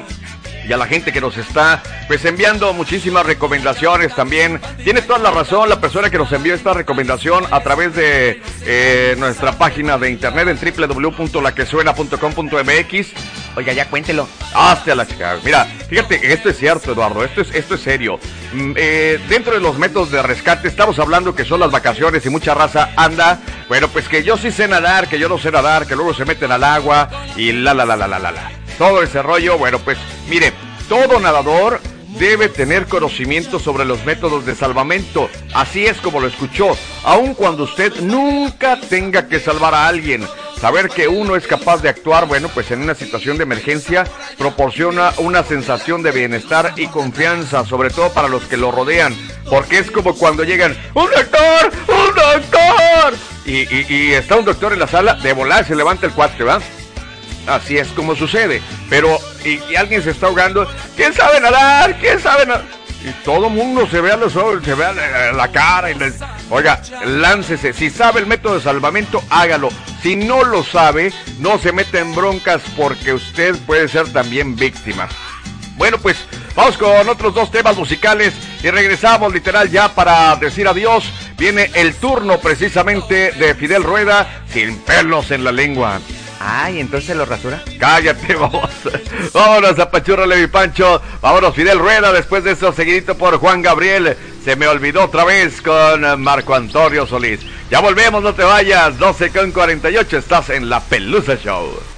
y 0.68 0.74
a 0.74 0.78
la 0.78 0.88
gente 0.88 1.11
que 1.11 1.22
nos 1.22 1.38
está 1.38 1.84
pues 2.07 2.26
enviando 2.26 2.74
muchísimas 2.74 3.24
recomendaciones 3.26 4.14
también. 4.16 4.59
Tiene 4.84 5.01
toda 5.01 5.20
la 5.20 5.32
razón 5.32 5.70
la 5.70 5.82
persona 5.82 6.09
que 6.09 6.18
nos 6.18 6.32
envió 6.32 6.53
esta 6.53 6.74
recomendación 6.74 7.43
a 7.51 7.59
través 7.61 7.95
de 7.95 8.41
eh, 8.66 9.16
nuestra 9.18 9.53
página 9.53 9.97
de 9.97 10.11
internet 10.11 10.47
en 10.47 10.57
www.laquesuena.com.mx. 10.57 13.07
Oiga, 13.55 13.74
ya 13.74 13.88
cuéntelo. 13.89 14.28
Hasta 14.53 14.95
la 14.95 15.07
chica. 15.07 15.38
Mira, 15.43 15.66
fíjate, 15.66 16.34
esto 16.34 16.49
es 16.49 16.57
cierto, 16.57 16.93
Eduardo, 16.93 17.24
esto 17.24 17.41
es, 17.41 17.53
esto 17.53 17.76
es 17.76 17.82
serio. 17.82 18.20
Mm, 18.53 18.74
eh, 18.76 19.20
dentro 19.30 19.53
de 19.53 19.59
los 19.59 19.78
métodos 19.78 20.11
de 20.11 20.22
rescate 20.22 20.68
estamos 20.68 20.99
hablando 20.99 21.36
que 21.36 21.45
son 21.45 21.59
las 21.59 21.72
vacaciones 21.72 22.26
y 22.26 22.30
mucha 22.30 22.53
raza 22.53 22.89
anda, 22.95 23.39
bueno, 23.68 23.88
pues 23.89 24.07
que 24.07 24.24
yo 24.24 24.38
sí 24.38 24.51
sé 24.51 24.68
nadar, 24.68 25.07
que 25.07 25.20
yo 25.20 25.30
no 25.30 25.38
sé 25.38 25.51
nadar, 25.51 25.88
que 25.88 25.95
luego 25.95 26.14
se 26.14 26.26
meten 26.26 26.51
al 26.51 26.64
agua 26.64 27.09
y 27.36 27.51
la 27.51 27.74
la 27.74 27.86
la 27.86 27.95
la 27.95 28.07
la 28.07 28.20
la 28.20 28.32
la. 28.32 28.62
Todo 28.78 29.04
ese 29.04 29.22
rollo, 29.22 29.58
bueno, 29.58 29.80
pues 29.80 29.98
mire, 30.28 30.52
todo 30.90 31.20
nadador 31.20 31.80
debe 32.20 32.48
tener 32.50 32.86
conocimiento 32.88 33.60
sobre 33.60 33.86
los 33.86 34.04
métodos 34.06 34.46
de 34.46 34.56
salvamento. 34.56 35.30
Así 35.54 35.86
es 35.86 35.98
como 35.98 36.20
lo 36.20 36.28
escuchó, 36.28 36.78
aun 37.04 37.34
cuando 37.34 37.64
usted 37.64 37.94
nunca 38.02 38.80
tenga 38.80 39.28
que 39.28 39.40
salvar 39.40 39.74
a 39.74 39.88
alguien. 39.88 40.28
Saber 40.60 40.88
que 40.90 41.10
uno 41.10 41.36
es 41.36 41.46
capaz 41.46 41.82
de 41.82 41.90
actuar, 41.90 42.26
bueno, 42.26 42.48
pues 42.54 42.72
en 42.72 42.82
una 42.82 42.96
situación 42.96 43.38
de 43.38 43.44
emergencia 43.44 44.06
proporciona 44.38 45.12
una 45.18 45.44
sensación 45.44 46.04
de 46.04 46.12
bienestar 46.12 46.74
y 46.78 46.88
confianza, 46.88 47.66
sobre 47.66 47.90
todo 47.90 48.12
para 48.14 48.30
los 48.30 48.44
que 48.46 48.56
lo 48.56 48.72
rodean, 48.72 49.14
porque 49.50 49.80
es 49.80 49.92
como 49.92 50.16
cuando 50.16 50.44
llegan, 50.46 50.78
¡un 50.94 51.08
doctor! 51.10 51.72
¡un 51.88 52.16
doctor! 52.16 53.14
Y, 53.46 53.62
y- 53.76 53.86
y 53.90 54.14
está 54.14 54.38
un 54.38 54.46
doctor 54.46 54.72
en 54.72 54.80
la 54.80 54.88
sala, 54.88 55.16
de 55.16 55.34
volar 55.34 55.66
se 55.68 55.76
levanta 55.76 56.06
el 56.06 56.14
cuate, 56.14 56.42
¿verdad? 56.44 56.62
Así 57.48 57.78
es 57.78 57.89
como 57.89 58.16
sucede. 58.16 58.62
Pero, 58.89 59.20
y, 59.44 59.76
alguien 59.76 60.02
se 60.02 60.12
está 60.12 60.28
ahogando. 60.28 60.68
¿Quién 60.96 61.14
sabe 61.14 61.39
nadar? 61.39 61.98
¿Quién 62.00 62.20
sabe 62.20 62.46
nadar? 62.46 62.66
Y 63.06 63.12
todo 63.26 63.48
el 63.48 63.54
mundo 63.54 63.86
se 63.89 64.00
ve 64.00 64.14
a 64.14 64.18
los 64.18 64.36
ojos, 64.38 64.64
se 64.64 64.76
ve 64.76 64.86
a 64.86 65.34
la, 65.34 65.52
cara 65.52 65.91
y. 65.91 65.96
Oiga, 66.50 66.82
láncese. 67.06 67.74
Si 67.74 67.89
sabe 67.89 68.22
el 68.22 68.28
método 68.28 68.56
de 68.56 68.62
salvamento, 68.62 69.22
hágalo. 69.30 69.70
Si 70.02 70.16
no 70.16 70.44
lo 70.44 70.64
sabe, 70.64 71.12
no 71.39 71.58
se 71.60 71.74
meta 71.74 72.00
en 72.00 72.16
broncas 72.16 72.62
porque 72.78 73.14
usted 73.14 73.56
puede 73.66 73.89
ser 73.89 74.12
también 74.14 74.56
víctima. 74.56 75.10
Bueno, 75.76 75.98
pues 75.98 76.18
vamos 76.56 76.78
con 76.78 77.10
otros 77.10 77.34
dos 77.34 77.52
temas 77.52 77.76
musicales 77.76 78.34
y 78.62 78.70
regresamos 78.70 79.34
literal 79.34 79.70
ya 79.70 79.89
para 79.94 80.36
decir 80.38 80.68
adiós. 80.68 81.04
Viene 81.38 81.72
el 81.74 81.96
turno 81.96 82.38
precisamente 82.38 83.32
de 83.32 83.56
Fidel 83.56 83.84
Rueda 83.84 84.44
sin 84.48 84.78
pelos 84.78 85.32
en 85.32 85.44
la 85.44 85.52
lengua. 85.52 86.00
Ay, 86.46 86.82
entonces 86.82 87.16
lo 87.16 87.26
rasura. 87.26 87.64
Cállate, 87.80 88.36
vamos. 88.39 88.70
Vámonos 89.34 89.80
a 89.80 90.26
Levi 90.26 90.48
Pancho. 90.48 91.02
Vámonos, 91.22 91.56
Fidel 91.56 91.80
Rueda. 91.80 92.12
Después 92.12 92.44
de 92.44 92.52
eso, 92.52 92.74
seguidito 92.74 93.18
por 93.18 93.38
Juan 93.38 93.62
Gabriel. 93.62 94.18
Se 94.44 94.58
me 94.58 94.68
olvidó 94.68 95.06
otra 95.06 95.24
vez 95.24 95.62
con 95.62 96.22
Marco 96.22 96.54
Antonio 96.54 97.08
Solís. 97.08 97.39
Ya 97.70 97.80
volvemos, 97.80 98.22
no 98.22 98.34
te 98.34 98.44
vayas. 98.44 98.98
12 98.98 99.30
con 99.30 99.52
48. 99.52 100.18
Estás 100.18 100.50
en 100.50 100.70
la 100.70 100.82
Pelusa 100.82 101.38
Show. 101.38 101.93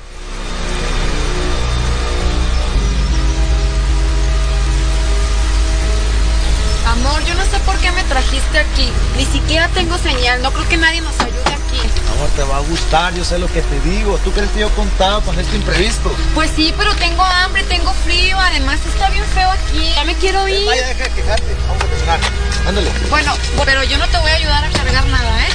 Trajiste 8.16 8.60
aquí. 8.60 8.90
Ni 9.18 9.26
siquiera 9.26 9.68
tengo 9.70 9.98
señal. 9.98 10.42
No 10.42 10.52
creo 10.52 10.68
que 10.70 10.78
nadie 10.78 11.02
nos 11.02 11.20
ayude 11.20 11.52
aquí. 11.52 11.80
Amor, 12.16 12.30
te 12.30 12.44
va 12.44 12.58
a 12.58 12.60
gustar, 12.62 13.14
yo 13.14 13.26
sé 13.26 13.38
lo 13.38 13.48
que 13.48 13.62
te 13.62 13.80
digo. 13.82 14.18
¿Tú 14.24 14.32
crees 14.32 14.50
que 14.52 14.62
yo 14.62 14.70
contaba 14.70 15.20
para 15.20 15.42
este 15.42 15.58
imprevisto? 15.58 16.16
Pues 16.34 16.50
sí, 16.56 16.74
pero 16.78 16.96
tengo 16.96 17.24
hambre, 17.24 17.64
tengo 17.64 17.94
frío. 18.06 18.40
Además 18.40 18.80
está 18.88 19.10
bien 19.10 19.26
feo 19.36 19.50
aquí. 19.50 19.92
Ya 19.96 20.06
me 20.06 20.16
quiero 20.16 20.48
ir. 20.48 20.66
Vaya, 20.66 20.88
deja 20.88 21.04
de 21.04 21.10
quejarte. 21.10 21.56
Vamos 21.68 21.84
a 21.84 21.88
cocinar. 21.88 22.20
Ándale. 22.66 22.90
Bueno, 23.10 23.34
pero 23.66 23.84
yo 23.84 23.98
no 23.98 24.08
te 24.08 24.18
voy 24.20 24.32
a 24.32 24.36
ayudar 24.36 24.64
a 24.64 24.70
cargar 24.70 25.06
nada, 25.08 25.48
¿eh? 25.48 25.50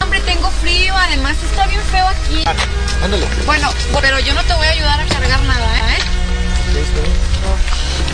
Hambre, 0.00 0.20
tengo 0.20 0.50
frío. 0.62 0.96
Además 0.96 1.36
está 1.42 1.66
bien 1.66 1.82
feo 1.90 2.06
aquí. 2.06 2.44
Ándale. 3.02 3.26
Bueno, 3.44 3.70
pero 4.00 4.20
yo 4.20 4.34
no 4.34 4.44
te 4.44 4.54
voy 4.54 4.66
a 4.68 4.70
ayudar 4.70 5.00
a 5.00 5.06
cargar 5.06 5.42
nada, 5.42 5.96
¿eh? 5.96 5.98
La 6.74 8.13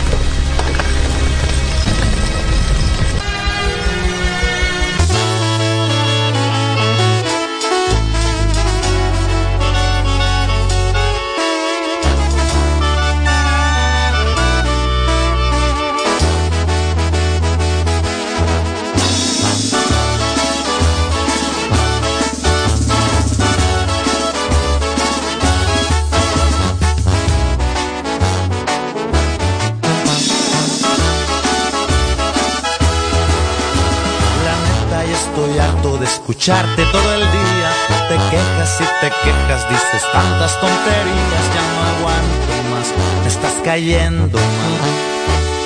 escucharte 36.41 36.85
todo 36.91 37.13
el 37.13 37.19
día. 37.19 37.71
Te 38.09 38.15
quejas 38.15 38.81
y 38.81 38.85
te 38.99 39.09
quejas, 39.23 39.69
dices 39.69 40.11
tantas 40.11 40.59
tonterías, 40.59 41.45
ya 41.53 41.61
no 41.61 41.81
aguanto 41.93 42.53
más. 42.71 42.87
Me 43.21 43.27
estás 43.27 43.53
cayendo 43.63 44.39
mal. 44.39 44.81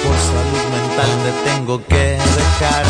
Por 0.04 0.16
salud 0.20 0.64
mental 0.76 1.10
te 1.24 1.50
tengo 1.50 1.82
que 1.88 2.18
dejar. 2.18 2.84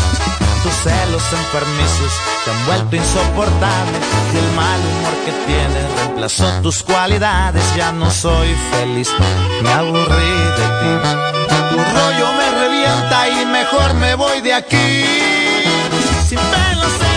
Tus 0.64 0.74
celos 0.82 1.22
enfermizos 1.32 2.12
te 2.44 2.50
han 2.50 2.66
vuelto 2.66 2.96
insoportable 2.96 3.98
y 4.34 4.36
el 4.36 4.52
mal 4.56 4.80
humor 4.80 5.14
que 5.24 5.32
tienes 5.46 5.84
reemplazó 5.96 6.60
tus 6.62 6.82
cualidades. 6.82 7.62
Ya 7.76 7.92
no 7.92 8.10
soy 8.10 8.48
feliz, 8.72 9.10
me 9.62 9.72
aburrí 9.72 10.34
de 10.58 10.66
ti. 10.80 10.92
Tu 11.70 11.76
rollo 11.76 12.32
me 12.32 12.50
revienta 12.62 13.28
y 13.28 13.46
mejor 13.46 13.94
me 13.94 14.16
voy 14.16 14.40
de 14.40 14.54
aquí. 14.54 15.04
Sin 16.28 16.38
pelos 16.38 17.15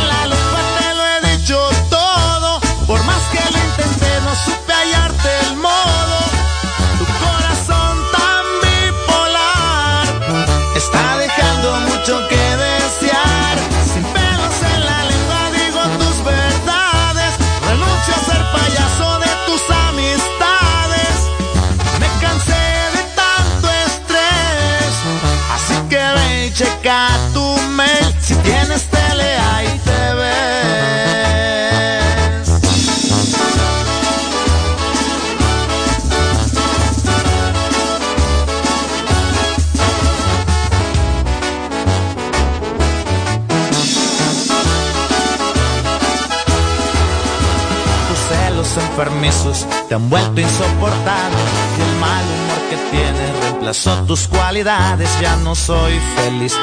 enfermizos 48.99 49.65
te 49.87 49.95
han 49.95 50.09
vuelto 50.09 50.41
insoportable 50.41 51.37
y 51.77 51.81
el 51.81 51.99
mal 51.99 52.25
humor 52.25 52.69
que 52.69 52.75
tienes 52.91 53.39
reemplazó 53.41 54.03
tus 54.05 54.27
cualidades. 54.27 55.09
Ya 55.21 55.37
no 55.37 55.55
soy 55.55 55.99
feliz, 56.17 56.53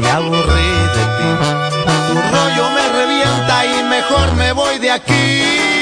me 0.00 0.10
aburrí 0.10 0.70
de 0.96 1.04
ti. 1.18 1.28
Tu 2.08 2.14
rollo 2.14 2.70
me 2.70 2.88
revienta 2.98 3.66
y 3.66 3.84
mejor 3.84 4.32
me 4.36 4.52
voy 4.52 4.78
de 4.78 4.90
aquí. 4.90 5.81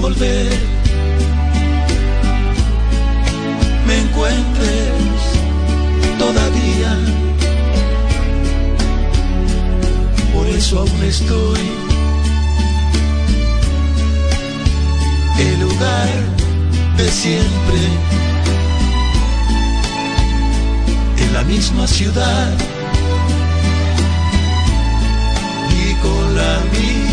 Volver. 0.00 0.48
Me 3.86 3.98
encuentres 3.98 5.20
todavía. 6.18 6.98
Por 10.32 10.46
eso 10.48 10.80
aún 10.80 11.02
estoy 11.04 11.60
el 15.38 15.60
lugar 15.60 16.08
de 16.96 17.08
siempre. 17.10 17.80
En 21.18 21.34
la 21.34 21.42
misma 21.44 21.86
ciudad 21.86 22.52
y 25.70 25.94
con 26.02 26.36
la 26.36 26.60
misma 26.72 27.03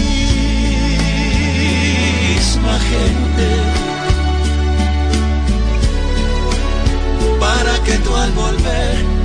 para 7.39 7.73
que 7.83 7.93
tú 8.03 8.15
al 8.15 8.31
volver 8.31 9.21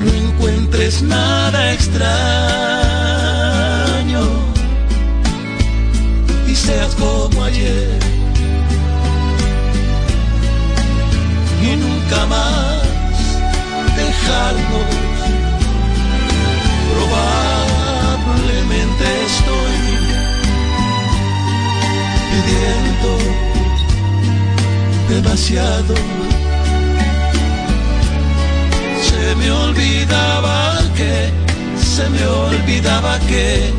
no 0.00 0.12
encuentres 0.12 1.02
nada 1.02 1.72
extraño. 1.72 2.10
Y 6.46 6.54
seas 6.54 6.94
como 6.94 7.42
ayer. 7.44 7.98
Y 11.62 11.76
nunca 11.76 12.24
más 12.26 12.82
dejarnos. 13.96 14.88
Probablemente 16.94 19.04
estoy 19.26 19.79
demasiado. 25.10 25.94
Se 29.02 29.34
me 29.36 29.50
olvidaba 29.50 30.78
que 30.96 31.30
se 31.78 32.08
me 32.08 32.26
olvidaba 32.26 33.18
que 33.28 33.72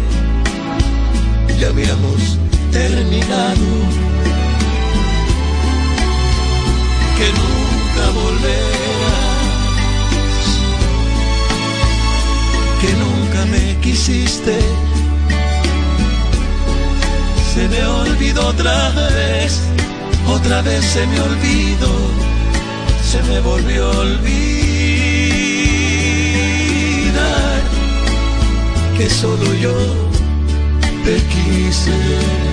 ya 1.59 1.67
habíamos 1.67 2.37
terminado. 2.71 3.69
Que 7.17 7.27
nunca 7.39 8.03
volverás. 8.19 9.31
Que 12.81 12.91
nunca 12.93 13.45
me 13.45 13.79
quisiste 13.81 14.59
se 17.53 17.67
me 17.67 17.85
olvidó 17.85 18.47
otra 18.47 18.89
vez 18.91 19.59
otra 20.25 20.61
vez 20.61 20.85
se 20.85 21.05
me 21.05 21.19
olvidó 21.19 21.93
se 23.03 23.21
me 23.23 23.41
volvió 23.41 23.91
a 23.91 23.99
olvidar 23.99 24.21
que 28.97 29.09
solo 29.09 29.53
yo 29.55 29.73
te 31.03 31.17
quise 31.33 32.50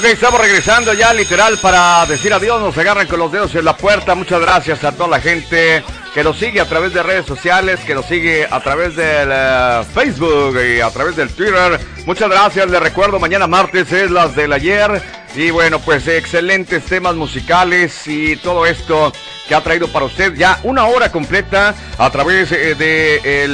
Que 0.00 0.12
estamos 0.12 0.40
regresando 0.40 0.94
ya 0.94 1.12
literal 1.12 1.58
para 1.58 2.06
decir 2.06 2.32
adiós. 2.32 2.58
Nos 2.60 2.76
agarran 2.78 3.06
con 3.06 3.18
los 3.18 3.30
dedos 3.30 3.54
en 3.54 3.66
la 3.66 3.76
puerta. 3.76 4.14
Muchas 4.14 4.40
gracias 4.40 4.82
a 4.82 4.92
toda 4.92 5.08
la 5.08 5.20
gente 5.20 5.84
que 6.14 6.24
nos 6.24 6.38
sigue 6.38 6.58
a 6.60 6.64
través 6.64 6.94
de 6.94 7.02
redes 7.02 7.26
sociales, 7.26 7.80
que 7.80 7.94
nos 7.94 8.06
sigue 8.06 8.48
a 8.50 8.60
través 8.60 8.96
del 8.96 9.28
eh, 9.30 9.82
Facebook 9.92 10.58
y 10.58 10.80
a 10.80 10.90
través 10.90 11.16
del 11.16 11.28
Twitter. 11.28 11.78
Muchas 12.06 12.30
gracias. 12.30 12.70
Les 12.70 12.80
recuerdo, 12.80 13.20
mañana 13.20 13.46
martes 13.46 13.92
es 13.92 14.10
las 14.10 14.34
del 14.34 14.54
ayer. 14.54 15.02
Y 15.34 15.50
bueno, 15.50 15.78
pues 15.80 16.08
excelentes 16.08 16.84
temas 16.86 17.14
musicales 17.14 18.06
y 18.06 18.36
todo 18.36 18.64
esto 18.64 19.12
que 19.50 19.56
ha 19.56 19.64
traído 19.64 19.88
para 19.88 20.04
usted 20.04 20.34
ya 20.36 20.60
una 20.62 20.86
hora 20.86 21.10
completa 21.10 21.74
a 21.98 22.08
través 22.10 22.52
eh, 22.52 22.76
de 22.76 23.48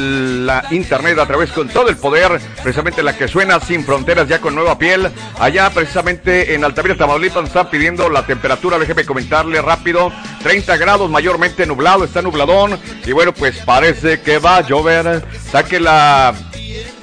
la 0.44 0.66
internet, 0.70 1.18
a 1.18 1.24
través 1.24 1.51
con 1.53 1.70
todo 1.70 1.88
el 1.88 1.97
poder, 1.97 2.38
precisamente 2.62 3.03
la 3.03 3.16
que 3.16 3.26
suena 3.26 3.59
sin 3.61 3.82
fronteras 3.82 4.28
ya 4.28 4.38
con 4.38 4.55
nueva 4.55 4.76
piel. 4.76 5.11
Allá 5.40 5.70
precisamente 5.70 6.55
en 6.55 6.64
Altamira, 6.64 6.97
Tamaulipas 6.97 7.36
nos 7.36 7.49
están 7.49 7.70
pidiendo 7.70 8.11
la 8.11 8.26
temperatura, 8.26 8.78
déjeme 8.78 9.07
comentarle 9.07 9.62
rápido, 9.62 10.12
30 10.42 10.76
grados 10.76 11.11
mayormente 11.11 11.64
nublado, 11.64 12.05
está 12.05 12.20
nubladón 12.20 12.78
y 13.07 13.12
bueno, 13.12 13.32
pues 13.32 13.57
parece 13.64 14.20
que 14.20 14.36
va 14.38 14.59
a 14.59 14.61
llover. 14.61 15.24
Saque 15.51 15.80
la 15.80 16.34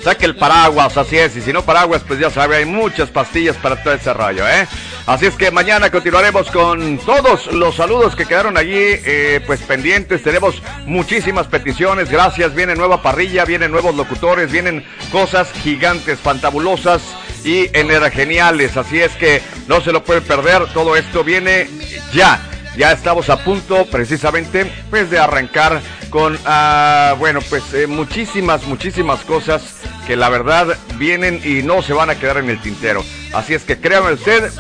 Saque 0.04 0.26
el 0.26 0.36
paraguas, 0.36 0.98
así 0.98 1.18
es, 1.18 1.38
y 1.38 1.42
si 1.42 1.54
no 1.54 1.64
paraguas, 1.64 2.02
pues 2.06 2.20
ya 2.20 2.30
sabe, 2.30 2.58
hay 2.58 2.66
muchas 2.66 3.10
pastillas 3.10 3.56
para 3.56 3.82
todo 3.82 3.94
ese 3.94 4.14
rollo, 4.14 4.46
¿eh? 4.46 4.68
Así 5.06 5.26
es 5.26 5.36
que 5.36 5.52
mañana 5.52 5.92
continuaremos 5.92 6.50
con 6.50 6.98
todos 6.98 7.48
los 7.48 7.76
saludos 7.76 8.16
que 8.16 8.26
quedaron 8.26 8.56
allí, 8.56 8.72
eh, 8.78 9.42
pues 9.46 9.60
pendientes, 9.62 10.24
tenemos 10.24 10.62
muchísimas 10.86 11.48
peticiones, 11.48 12.10
gracias, 12.10 12.56
viene 12.56 12.74
nueva 12.76 13.02
parrilla, 13.02 13.44
vienen 13.44 13.72
nuevos 13.72 13.96
locutores, 13.96 14.50
vienen 14.50 14.86
cosas 15.12 15.52
gigantes, 15.52 16.20
fantabulosas 16.20 17.02
y 17.44 17.68
geniales, 18.14 18.78
así 18.78 19.02
es 19.02 19.12
que 19.18 19.42
no 19.68 19.82
se 19.82 19.92
lo 19.92 20.06
pueden 20.06 20.24
perder, 20.24 20.68
todo 20.74 20.96
esto 20.96 21.24
viene 21.24 21.68
ya. 22.14 22.42
Ya 22.78 22.92
estamos 22.92 23.30
a 23.30 23.44
punto 23.44 23.86
precisamente 23.86 24.66
pues 24.90 25.12
de 25.12 25.20
arrancar 25.20 25.80
con 26.10 26.40
ah, 26.44 27.14
bueno 27.20 27.40
pues 27.48 27.72
eh, 27.76 27.86
muchísimas 27.86 28.66
muchísimas 28.66 29.20
cosas 29.20 29.76
que 30.08 30.16
la 30.16 30.30
verdad 30.30 30.76
vienen 30.98 31.40
y 31.44 31.62
no 31.62 31.84
se 31.84 31.94
van 31.94 32.10
a 32.10 32.16
quedar 32.16 32.38
en 32.38 32.50
el 32.50 32.60
tintero. 32.60 33.04
Así 33.32 33.54
es 33.54 33.64
que 33.64 33.80
créame 33.80 34.14
usted 34.14 34.52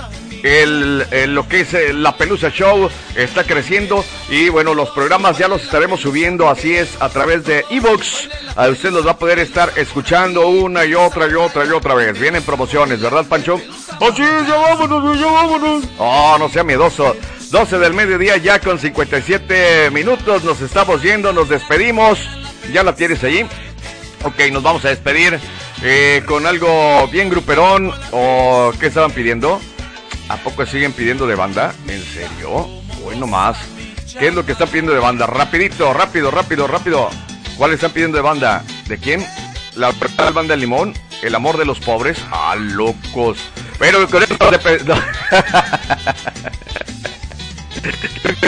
el, 0.43 1.05
el- 1.11 1.33
lo 1.33 1.47
que 1.47 1.61
es 1.61 1.73
eh, 1.73 1.93
la 1.93 2.15
Pelusa 2.17 2.49
Show 2.51 2.89
está 3.15 3.43
creciendo 3.45 4.03
y 4.29 4.49
bueno, 4.49 4.73
los 4.75 4.89
programas 4.91 5.37
ya 5.37 5.47
los 5.47 5.63
estaremos 5.63 6.01
subiendo, 6.01 6.49
así 6.49 6.75
es, 6.75 6.89
a 7.01 7.09
través 7.09 7.45
de 7.45 7.65
Evox. 7.69 8.29
A 8.55 8.67
usted 8.69 8.91
los 8.91 9.05
va 9.07 9.11
a 9.11 9.17
poder 9.17 9.39
estar 9.39 9.71
escuchando 9.77 10.47
una 10.49 10.85
y 10.85 10.93
otra 10.93 11.27
y 11.27 11.33
otra 11.33 11.65
y 11.65 11.69
otra 11.69 11.95
vez. 11.95 12.19
Vienen 12.19 12.43
promociones, 12.43 13.01
¿verdad, 13.01 13.25
Pancho? 13.25 13.55
Así 13.99 14.21
es, 14.21 14.47
ya 14.47 14.55
vámonos, 14.55 15.19
ya 15.19 15.25
vámonos. 15.27 15.83
Oh, 15.97 16.35
no 16.37 16.49
sea 16.49 16.63
miedoso. 16.63 17.15
12 17.49 17.77
del 17.79 17.93
mediodía 17.93 18.37
ya 18.37 18.59
con 18.59 18.79
57 18.79 19.91
minutos. 19.91 20.43
Nos 20.43 20.59
estamos 20.61 21.01
yendo, 21.03 21.31
nos 21.33 21.49
despedimos. 21.49 22.19
¿Ya 22.71 22.83
la 22.83 22.95
tienes 22.95 23.23
ahí? 23.23 23.45
Ok, 24.23 24.39
nos 24.51 24.63
vamos 24.63 24.83
a 24.85 24.89
despedir 24.89 25.39
eh, 25.83 26.23
con 26.25 26.45
algo 26.47 27.07
bien 27.09 27.29
gruperón. 27.29 27.91
¿O 28.11 28.71
qué 28.79 28.87
estaban 28.87 29.11
pidiendo? 29.11 29.61
¿A 30.33 30.37
poco 30.37 30.65
siguen 30.65 30.93
pidiendo 30.93 31.27
de 31.27 31.35
banda? 31.35 31.75
¿En 31.87 32.03
serio? 32.03 32.67
Bueno, 33.03 33.27
más. 33.27 33.55
¿Qué 34.17 34.29
es 34.29 34.33
lo 34.33 34.43
que 34.43 34.53
están 34.53 34.67
pidiendo 34.67 34.91
de 34.91 34.99
banda? 34.99 35.27
Rapidito, 35.27 35.93
rápido, 35.93 36.31
rápido, 36.31 36.65
rápido. 36.65 37.07
¿Cuál 37.55 37.73
están 37.73 37.91
pidiendo 37.91 38.17
de 38.17 38.23
banda? 38.23 38.63
¿De 38.87 38.97
quién? 38.97 39.23
La 39.75 39.91
principal 39.91 40.33
banda 40.33 40.55
de 40.55 40.61
Limón. 40.61 40.95
El 41.21 41.35
amor 41.35 41.57
de 41.57 41.65
los 41.65 41.79
pobres. 41.79 42.17
Ah, 42.31 42.55
locos. 42.57 43.37
Pero 43.77 44.09
con 44.09 44.23
esto 44.23 44.49
de... 44.49 44.57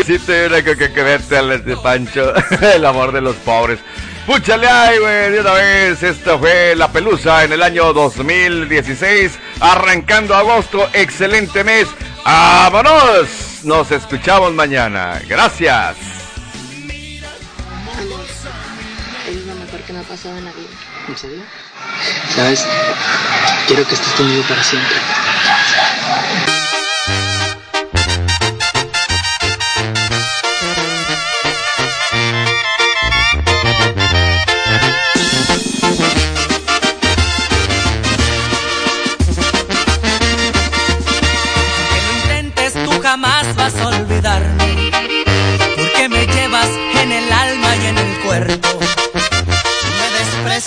sí 0.06 0.20
tuviera 0.20 0.64
que, 0.64 0.78
que, 0.78 0.92
que 0.92 1.04
verte 1.04 1.38
al 1.38 1.52
este 1.52 1.76
Pancho. 1.78 2.34
El 2.62 2.86
amor 2.86 3.12
de 3.12 3.22
los 3.22 3.36
pobres. 3.38 3.80
Púchale 4.26 4.68
ay, 4.68 4.98
güey, 4.98 5.32
de 5.32 5.40
una 5.40 5.54
vez. 5.54 6.02
Esta 6.02 6.38
fue 6.38 6.76
La 6.76 6.92
Pelusa 6.92 7.44
en 7.44 7.54
el 7.54 7.62
año 7.62 7.94
2016. 7.94 9.38
Arrancando 9.60 10.36
agosto. 10.36 10.90
Excelente 10.94 11.64
mes. 11.64 11.88
¡Vámonos! 12.24 13.64
Nos 13.64 13.92
escuchamos 13.92 14.52
mañana. 14.54 15.22
Gracias. 15.28 15.96
Amor, 17.72 18.26
es 19.30 19.46
lo 19.46 19.56
mejor 19.56 19.80
que 19.82 19.94
me 19.94 20.00
ha 20.00 20.04
pasado 20.04 20.38
en 20.38 20.46
la 20.46 20.52
vida. 20.52 20.70
¿En 21.08 21.18
serio? 21.18 21.44
¿Sabes? 22.36 22.66
Quiero 23.68 23.88
que 23.88 23.94
estés 23.94 24.14
conmigo 24.14 24.44
para 24.48 24.64
siempre. 24.64 24.96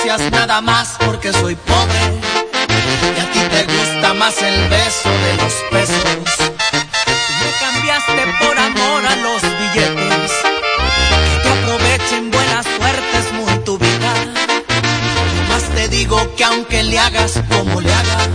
Nada 0.07 0.61
más 0.61 0.97
porque 1.05 1.33
soy 1.33 1.57
pobre. 1.57 2.01
Y 3.17 3.21
a 3.21 3.33
ti 3.33 3.41
te 3.51 3.65
gusta 3.65 4.15
más 4.15 4.41
el 4.43 4.69
beso 4.69 5.11
de 5.11 5.37
los 5.37 5.53
pesos. 5.71 6.05
Me 7.41 7.51
cambiaste 7.61 8.23
por 8.41 8.59
amor 8.59 9.07
a 9.07 9.17
los 9.17 9.43
billetes. 9.43 10.33
Que 11.43 11.49
aprovechen 11.49 12.31
buena 12.31 12.63
suerte 12.63 13.19
es 13.19 13.33
muy 13.33 13.65
tu 13.65 13.79
vida. 13.79 14.15
Más 15.49 15.63
te 15.75 15.89
digo 15.89 16.35
que 16.37 16.45
aunque 16.45 16.83
le 16.85 16.99
hagas 16.99 17.41
como 17.49 17.81
le 17.81 17.93
hagas 17.93 18.29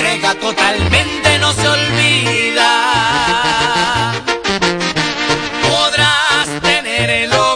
entrega 0.00 0.34
totalmente 0.34 0.50
no 0.50 0.70
se 0.70 0.84
olvida 0.84 0.89